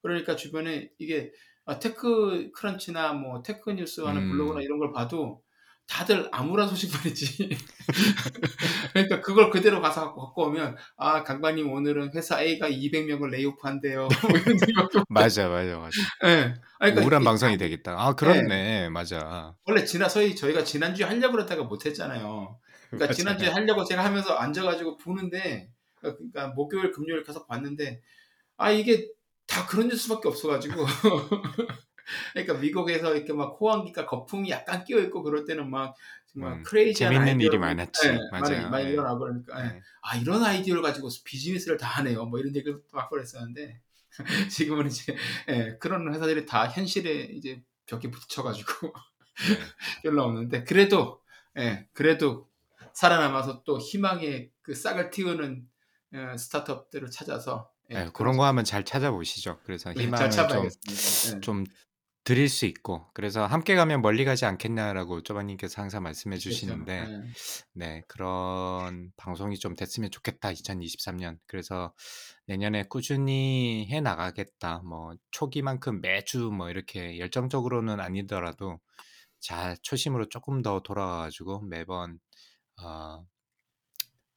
[0.00, 1.32] 그러니까 주변에 이게
[1.66, 4.62] 아 TechCrunch나 뭐 tech 뉴스 하는 블로그나 음.
[4.62, 5.42] 이런 걸 봐도
[5.86, 7.48] 다들 암울한 소식만 있지.
[8.92, 14.30] 그러니까 그걸 그대로 가서 갖고 오면 "아 강박님 오늘은 회사 A가 200명을 layoff한대요." 뭐
[15.08, 15.90] 맞아, 맞아, 맞아.
[16.24, 16.54] 예.
[16.78, 17.92] 아니 그러니까 우울한 이게 방송이 아 되겠다.
[17.98, 18.14] 아 예.
[18.16, 18.88] 그렇네.
[18.88, 19.54] 맞아.
[19.66, 22.58] 원래 지난 저희 저희가 지난주에 하려고 그러다가 못 했잖아요.
[22.90, 23.48] 그러니까 지난주에.
[23.48, 25.68] 하려고 제가 하면서 앉아 가지고 보는데
[26.02, 28.00] 어 그러니까 목요일, 금요일 계속 봤는데
[28.56, 29.08] 아 이게
[29.46, 30.86] 다 그런 뉴스밖에 없어 가지고
[32.32, 35.94] 그러니까 미국에서 이렇게 막 호황기가 거품이 약간 끼어 있고 그럴 때는 막
[36.32, 36.62] 정말 음.
[36.64, 38.08] 크레이지한 재밌는 일이 아이디어로 많았지.
[38.08, 38.18] 예.
[38.30, 38.70] 많이 맞아요.
[38.70, 38.90] 많이 예.
[38.90, 39.68] 일어나고 그러니까 예.
[39.76, 39.80] 예.
[40.02, 43.80] '아 이런 아이디어를 가지고 비즈니스를 다 하네요.' 뭐 이런 얘기를 막 그랬었는데
[44.50, 45.16] 지금은 이제
[45.48, 45.76] 예.
[45.80, 48.92] 그런 회사들이 다 현실에 이제 벽에 부딪혀 가지고
[50.04, 50.10] 네.
[50.20, 51.20] 없는데 그래도
[51.58, 51.88] 예.
[51.92, 52.48] 그래도
[52.92, 55.68] 살아남아서 또 희망의 그 싹을 틔우는
[56.14, 57.96] 어 스타트업들을 찾아서 예.
[57.96, 58.10] 예.
[58.12, 59.60] 그런 거 한번 잘 찾아보시죠.
[59.64, 59.96] 그래서 네.
[59.96, 61.36] 잘 희망을 좀 찾아봐야겠습니다.
[61.36, 61.40] 예.
[61.40, 61.64] 좀
[62.24, 66.50] 드릴 수 있고 그래서 "함께 가면 멀리 가지 않겠냐."라고 쪼박님께서 항상 말씀해 그렇죠.
[66.50, 67.34] 주시는데 예.
[67.74, 71.38] 네 그런 방송이 좀 됐으면 좋겠다 2023 년.
[71.46, 71.94] 그래서
[72.46, 78.80] '내년에 꾸준히 해 나가겠다.' 뭐 초기만큼 매주 뭐 이렇게 열정적으로는 아니더라도
[79.40, 82.20] 잘 초심으로 쪼끔 더 돌아가 가지고 매번
[82.82, 83.26] 어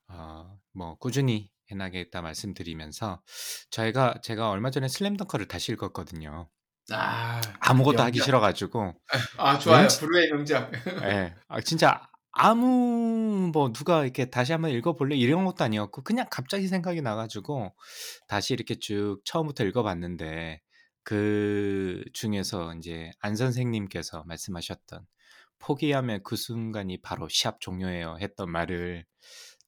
[0.10, 3.22] 어 뭐 "꾸준히 해 나가겠다." 말씀드리면서
[3.70, 6.50] 저희가 제가 얼마 전에 슬램덩크를 다시 읽었거든요.
[6.94, 7.42] 아.
[7.60, 8.24] 아무것도 하기 명작.
[8.26, 8.94] 싫어 가지고
[9.38, 9.82] 아 좋아요.
[9.82, 10.72] 왠지 불후의 명작.
[11.04, 11.36] 예.
[11.48, 16.68] 아 진짜 아무 뭐 누가 이렇게 "다시 한번 읽어 볼래?" 이런 것도 아니었고 그냥 갑자기
[16.68, 17.74] 생각이 나 가지고
[18.28, 20.62] 다시 이렇게 쭉 처음부터 읽어 봤는데
[21.04, 25.06] 그 중에서 인제 안 선생님께서 말씀하셨던
[25.60, 29.06] "포기하면 그 순간이 바로 시합 종료예요." 했던 말을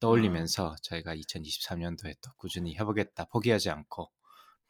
[0.00, 3.26] 떠올리면서 저희가 2023년도에 또 '꾸준히 해 보겠다.
[3.26, 4.10] 포기하지 않고.'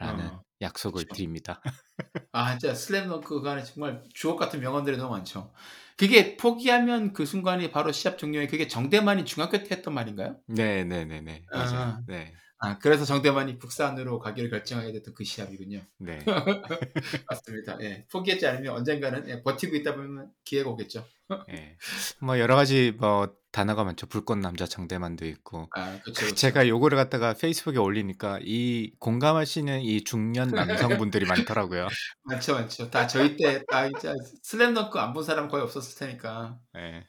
[0.01, 1.15] 어, 약속을 그쵸.
[1.15, 1.61] 드립니다.
[2.33, 5.53] 아 진짜 슬램덩크 그 안에 정말 주옥 같은 명언들이 너무 많죠.
[5.97, 10.41] 그게 포기하면 그 순간이 바로 시합 종료에 그게 정대만이 중학교 때 했던 말인가요?
[10.47, 11.45] 네, 네, 네, 네.
[11.53, 11.97] 맞아요.
[11.97, 12.01] 아.
[12.07, 12.41] 네.
[12.63, 15.83] 아 그래서 정대만이 북산으로 가기를 결정하게 됐던 그 시합이군요.
[15.99, 16.19] 네.
[17.29, 17.79] 맞습니다.
[17.83, 18.07] 예.
[18.13, 21.07] 포기하지 않으면 언젠가는 예, 버티고 있다 보면 기회가 오겠죠.
[21.53, 21.77] 예.
[22.21, 24.07] 뭐 여러 가지 뭐 단어가 많죠.
[24.07, 25.71] 불꽃 남자 정대만도 있고.
[25.73, 26.25] 아 그렇죠.
[26.25, 26.35] 그 그렇죠.
[26.35, 31.89] 제가 요거를 갖다가 페이스북에 올리니까 이 공감하시는 이 중년 남성분들이 많더라고요.
[32.25, 32.91] 많죠, 많죠.
[32.91, 36.59] 다 저희 때 다 진짜 슬램덩크 안 본 사람 거의 없었을 테니까.
[36.77, 37.07] 예.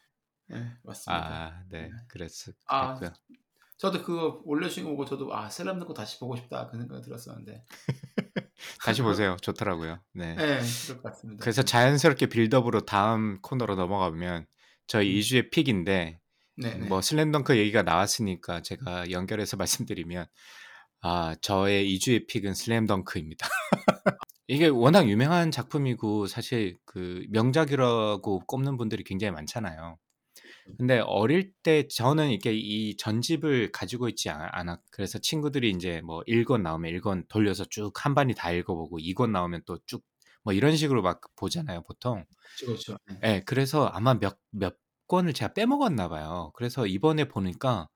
[0.53, 1.23] 예, 맞습니다.
[1.23, 1.83] 아, 네.
[1.83, 1.89] 네.
[2.09, 3.13] 그랬을 아, 그랬고요.
[3.77, 7.65] 저도 그거 올려주신 거 보고 저도 아 슬램덩크 다시 보고 싶다 그 생각이 들었었는데.
[8.83, 9.37] 다시 보세요.
[9.41, 10.01] 좋더라고요.
[10.13, 10.35] 네.
[10.39, 11.41] 예, 그럴 것 같습니다.
[11.41, 14.45] 그래서 자연스럽게 빌드업으로 다음 코너로 넘어가면
[14.87, 15.19] 저희 음.
[15.19, 16.19] 2주의 픽인데
[16.57, 16.87] 네, 네.
[16.87, 20.25] 뭐 슬램덩크 얘기가 나왔으니까 제가 연결해서 말씀드리면
[21.01, 23.47] 아 저의 2주의 픽은 슬램덩크입니다.
[24.47, 29.97] 이게 워낙 유명한 작품이고 사실 그 명작이라고 꼽는 분들이 굉장히 많잖아요.
[30.77, 34.79] 근데 어릴 때 저는 이렇게 이 전집을 가지고 있지 않- 않아.
[34.91, 39.63] 그래서 친구들이 이제 뭐 1권 나오면 1권 돌려서 쭉 한 반이 다 읽어보고 2권 나오면
[39.65, 40.03] 또 쭉
[40.43, 42.25] 뭐 이런 식으로 막 보잖아요, 보통.
[42.59, 42.97] 그렇죠, 그렇죠.
[43.25, 43.35] 예.
[43.37, 44.75] 예, 그래서 아마 몇, 몇
[45.11, 46.51] 권을 제가 빼먹었나 봐요.
[46.55, 47.89] 그래서 이번에 보니까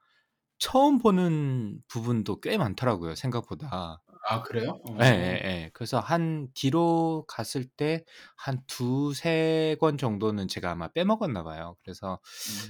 [0.58, 4.02] 처음 보는 부분도 꽤 많더라고요, 생각보다.
[4.28, 4.82] 아 그래요?
[4.90, 4.98] 어.
[5.02, 5.70] 예, 예, 예.
[5.74, 8.04] 그래서 한 뒤로 갔을 때
[8.38, 11.76] 한 두세 권 정도는 제가 아마 빼먹었나 봐요.
[11.84, 12.20] 그래서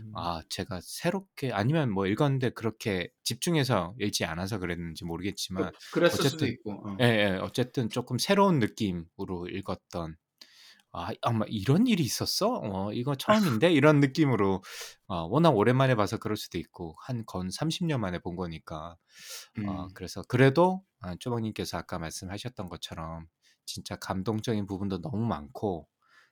[0.03, 0.11] 음.
[0.15, 6.27] 아, 제가 새롭게 아니면 뭐 읽었는데 그렇게 집중해서 읽지 않아서 그랬는지 모르겠지만 그, 랬을 수도
[6.27, 6.71] 어쨌든 있고.
[6.71, 6.97] 어.
[7.01, 7.25] 예, 예.
[7.41, 10.15] 어쨌든 조금 새로운 느낌으로 읽었던
[10.97, 12.49] 아, 아마 이런 일이 있었어?
[12.63, 13.15] 어, 이거
[13.59, 13.71] 처음인데?
[13.73, 14.63] 이런 느낌으로
[15.07, 18.97] 어, 워낙 오랜만에 봐서 그럴 수도 있고 한 건 30년 만에 본 거니까
[19.63, 19.93] 어, 음.
[19.93, 23.27] 그래서 그래도 아, 쪼박님께서 아까 말씀하셨던 것처럼
[23.65, 25.87] 진짜 감동적인 부분도 너무 많고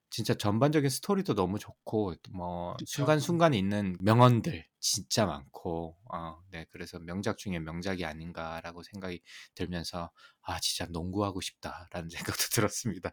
[0.10, 2.86] 진짜 전반적인 스토리도 너무 좋고 뭐 그쵸.
[2.86, 9.22] 순간순간 있는 명언들 진짜 많고 어, 네 그래서 명작 중에 명작이 아닌가라고 생각이
[9.56, 10.12] 들면서
[10.42, 13.12] 아 진짜 농구하고 싶다라는 생각도 들었습니다.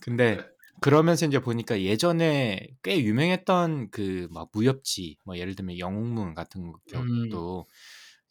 [0.00, 0.44] 근데
[0.80, 7.28] 그러면서 이제 보니까 예전에 꽤 유명했던 그 막 무협지 뭐 예를 들면 영웅문 같은 음.
[7.28, 7.66] 것도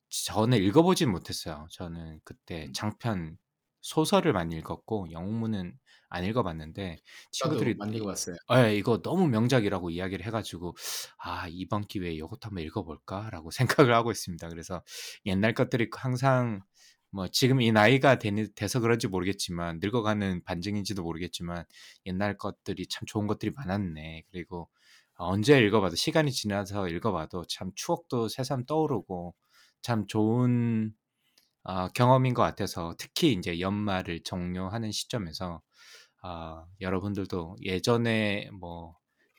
[0.10, 1.68] 저는 읽어보진 못했어요.
[1.72, 2.74] 저는 그때 음.
[2.74, 3.38] 장편
[3.82, 5.74] 소설을 많이 읽었고 영웅문은
[6.10, 6.98] 안 읽어봤는데
[7.32, 8.36] 친구들이 많이 읽어봤어요.
[8.58, 10.76] 예, 이거 너무 명작이라고 이야기를 해가지고
[11.20, 13.52] 아 이번 기회에 이것도 한번 읽어볼까라고
[13.88, 14.50] 생각을 하고 있습니다.
[14.50, 14.82] 그래서
[15.26, 16.62] 옛날 것들이 항상
[17.12, 21.66] 뭐 지금 이 나이가 되니, 돼서 그런지 모르겠지만 늙어가는 반증인지도 모르겠지만
[22.06, 24.24] 옛날 것들이 참 좋은 것들이 많았네.
[24.32, 24.70] 그리고
[25.16, 29.36] 언제 읽어봐도 시간이 지나서 읽어봐도 참 추억도 새삼 떠오르고
[29.82, 30.94] 참 좋은
[31.64, 35.62] 아, 경험인 것 같아서 특히 이제 연말을 종료하는 시점에서
[36.22, 38.96] 아, 여러분들도 예전에 뭐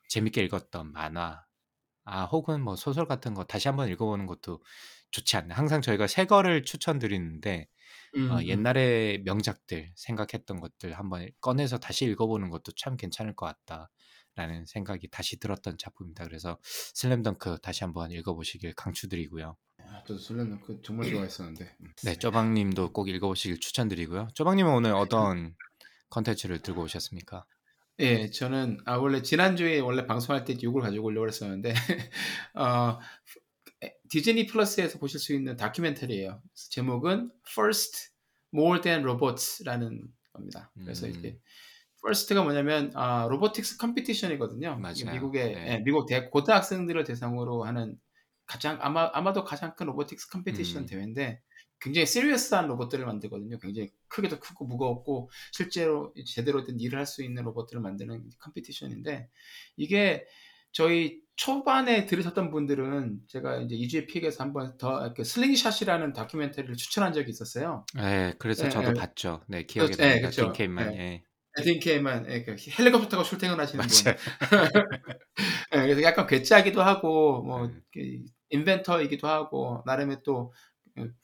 [0.09, 1.45] 재밌게 읽었던 만화
[2.05, 4.61] 아, 혹은 뭐 소설 같은 거 다시 한번 읽어보는 것도
[5.11, 5.55] 좋지 않나.
[5.55, 7.69] 항상 저희가 새 거를 추천드리는데
[8.17, 8.47] 음, 어, 음.
[8.47, 15.39] 옛날의 명작들 생각했던 것들 한번 꺼내서 다시 읽어보는 것도 참 괜찮을 것 같다라는 생각이 다시
[15.39, 16.25] 들었던 작품입니다.
[16.25, 19.57] 그래서 슬램덩크 다시 한번 읽어보시길 강추드리고요.
[19.79, 21.77] 아, 저도 슬램덩크 정말 좋아했었는데.
[21.81, 21.93] 음.
[22.05, 24.29] 네, 쪼박님도 꼭 읽어보시길 추천드리고요.
[24.35, 25.55] 쪼박님은 오늘 어떤
[26.11, 27.45] 컨텐츠를 들고 오셨습니까?
[28.01, 31.75] 예, 저는 아 원래 지난주에 원래 방송할 때 이걸 가지고 오려고 했었는데
[32.55, 32.99] 어,
[34.11, 36.43] 디즈니 플러스에서 보실 수 있는 다큐멘터리예요.
[36.71, 38.11] 제목은 First
[38.53, 40.03] More Than Robots라는
[40.33, 40.73] 겁니다.
[40.77, 41.13] 그래서 음.
[41.13, 41.39] 이제
[42.03, 44.77] First가 뭐냐면 아, robotics competition이거든요.
[44.79, 45.13] 맞아요.
[45.13, 45.69] 미국의 네.
[45.69, 47.97] 예, 미국 대 고등학생들을 대상으로 하는
[48.47, 50.87] 가장 아마 아마도 가장 큰 robotics competition 음.
[50.87, 51.41] 대회인데
[51.81, 53.59] 굉장히 serious한 로봇들을 만들거든요.
[53.59, 59.29] 굉장히 크게도 크고 무겁고 실제로 제대로 된 일을 할 수 있는 로봇들을 만드는 competition인데
[59.77, 60.27] 이게
[60.73, 67.87] 저희 초반에 들으셨던 분들은 제가 이제 이주의 픽에서 한번 더 슬링샷이라는 다큐멘터리를 추천한 적이 있었어요.
[67.95, 68.93] 네, 그래서 예, 저도 예.
[68.93, 69.43] 봤죠.
[69.49, 70.03] 네, 기억에 그렇죠.
[70.03, 70.29] 예, 납니다.
[70.29, 70.43] 그렇죠.
[70.53, 70.95] 딘케이만.
[70.95, 70.99] 예.
[70.99, 71.25] 예.
[71.59, 74.15] 에딘 케이만 예, 그 헬리콥터 타고 출퇴근하시는 분.
[75.75, 77.83] 예, 그래서 약간 괴짜기도 하고 뭐 음.
[77.93, 78.01] 그
[78.51, 80.53] 인벤터이기도 하고 나름의 또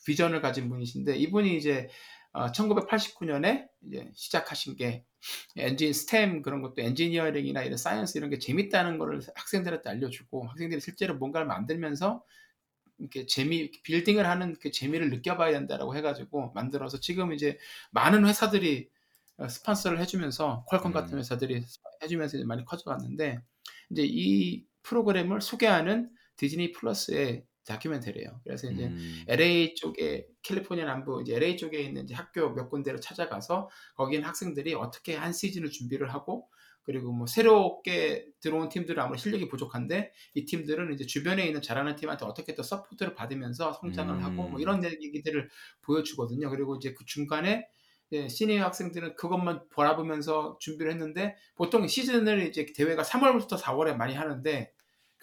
[0.05, 1.88] 비전을 가진 분이신데 이분이 이제
[2.37, 5.07] 어, 1989년에 이제 시작하신 게
[5.57, 11.16] 엔진 STEM 그런 것도 엔지니어링이나 이런 사이언스 이런 게 재밌다는 거를 학생들한테 알려주고 학생들이 실제로
[11.16, 12.22] 뭔가를 만들면서
[12.99, 17.59] 이렇게 재미 building을 하는 그 재미를 느껴봐야 된다라고 해가지고 만들어서 지금 이제
[17.91, 18.91] 많은 회사들이
[19.39, 20.93] 어, 스폰서를 해주면서 퀄컴 음.
[20.93, 21.64] 같은 회사들이
[22.03, 23.41] 해주면서 이제 많이 커져갔는데
[23.91, 28.41] 이제 이 프로그램을 소개하는 디즈니 플러스의 다큐멘터리예요.
[28.45, 29.25] 그래서 이제 음.
[29.29, 34.75] LA 쪽에 캘리포니아 남부 이제 LA 쪽에 있는 이제 학교 몇 군데를 찾아가서 거기는 학생들이
[34.75, 36.49] 어떻게 한 시즌을 준비를 하고
[36.87, 42.25] 그리고 뭐 새롭게 들어온 팀들은 아무래도 실력이 부족한데 이 팀들은 이제 주변에 있는 잘하는 팀한테
[42.25, 44.23] 어떻게 또 support를 받으면서 성장을 음.
[44.23, 45.51] 하고 뭐 이런 얘기들을
[45.83, 46.49] 보여주거든요.
[46.49, 47.67] 그리고 이제 그 중간에
[48.12, 54.73] 예, 시니어 학생들은 그것만 바라보면서 준비를 했는데 보통 시즌을 이제 대회가 3월부터 4월에 많이 하는데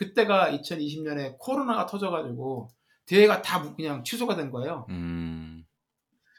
[0.04, 2.70] 그때가 2020년에 코로나가 터져가지고
[3.06, 4.86] 대회가 다 그냥 취소가 된 거예요.
[4.90, 5.66] 음.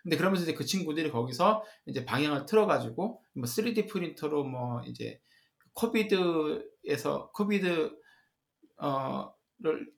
[0.03, 5.19] 근데 그러면서 이제 그 친구들이 거기서 이제 방향을 틀어가지고 뭐 3D 프린터로 뭐 이제
[5.73, 7.91] COVID에서 COVID
[8.77, 9.91] 어를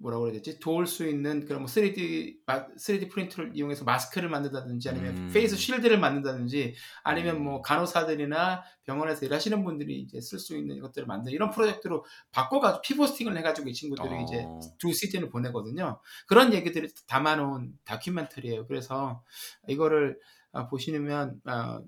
[0.00, 4.88] 뭐라고 그래야 되지 도울 수 있는 그런 뭐 3D 마- 3D 프린터를 이용해서 마스크를 만든다든지
[4.88, 5.30] 아니면 음.
[5.32, 6.74] face shield를 만든다든지
[7.04, 7.44] 아니면 음.
[7.44, 13.36] 뭐 간호사들이나 병원에서 일하시는 분들이 이제 쓸 수 있는 것들을 만든 이런 프로젝트로 바꿔가지고 pivoting을
[13.36, 14.22] 해가지고 이 친구들이 어.
[14.22, 14.46] 이제
[14.78, 16.00] 두 시즌을 보내거든요.
[16.26, 18.66] 그런 얘기들을 담아놓은 다큐멘터리예요.
[18.66, 19.22] 그래서
[19.68, 20.18] 이거를
[20.52, 21.80] 아, 보시면 아,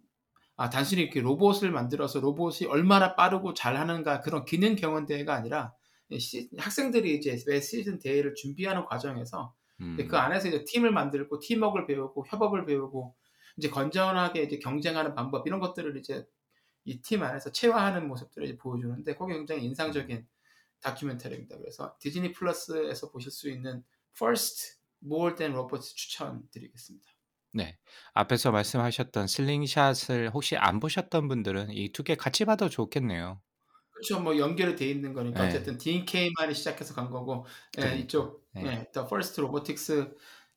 [0.56, 5.72] 아, 단순히 이렇게 로봇을 만들어서 로봇이 얼마나 빠르고 잘하는가 그런 기능 경연 대회가 아니라
[6.18, 9.96] 시- 학생들이 이제 매 시즌 대회를 준비하는 과정에서 음.
[10.08, 13.16] 그 안에서 이제 팀을 만들고 팀워크를 배우고 협업을 배우고
[13.56, 16.26] 이제 건전하게 이제 경쟁하는 방법 이런 것들을 이제
[16.84, 20.26] 이 팀 안에서 체화하는 모습들을 이제 보여주는데 그게 굉장히 인상적인
[20.80, 21.58] 다큐멘터리입니다.
[21.58, 23.84] 그래서 디즈니 플러스에서 보실 수 있는
[24.16, 27.06] First More Than Robots 추천드리겠습니다.
[27.54, 27.78] 네.
[28.14, 33.40] 앞에서 말씀하셨던 슬링샷을 혹시 안 보셨던 분들은 이 두 개 같이 봐도 좋겠네요.
[34.02, 34.20] 그렇죠.
[34.20, 35.48] 뭐 연결이 돼 있는 거니까 네.
[35.48, 37.46] 어쨌든 DK만이 시작해서 간 거고
[37.80, 37.96] 예.
[37.98, 38.62] 이쪽 네.
[38.62, 40.10] 예, The First Robotics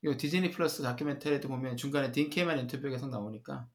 [0.03, 3.67] 요 디즈니 플러스 다큐멘터리도 보면 중간에 DK만 인터뷰 계속 나오니까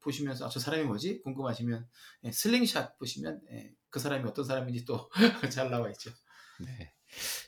[0.00, 1.86] 보시면서 아, 저 사람이 뭐지 궁금하시면
[2.24, 5.10] 예, 슬링샷 보시면 예, 그 사람이 어떤 사람인지 또
[5.54, 6.10] 잘 나와 있죠.
[6.60, 6.92] 네.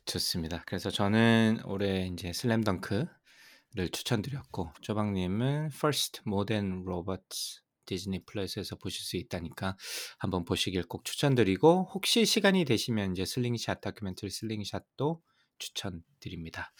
[0.05, 0.62] 좋습니다.
[0.66, 3.09] 그래서 저는 올해 이제 슬램덩크를
[3.93, 9.76] 추천드렸고 쪼박님은 First Modern Robots 디즈니 플러스에서 보실 수 있다니까
[10.18, 15.20] 한번 보시길 꼭 추천드리고 혹시 시간이 되시면 이제 슬링샷 다큐멘터리 슬링샷도
[15.59, 16.72] 추천드립니다.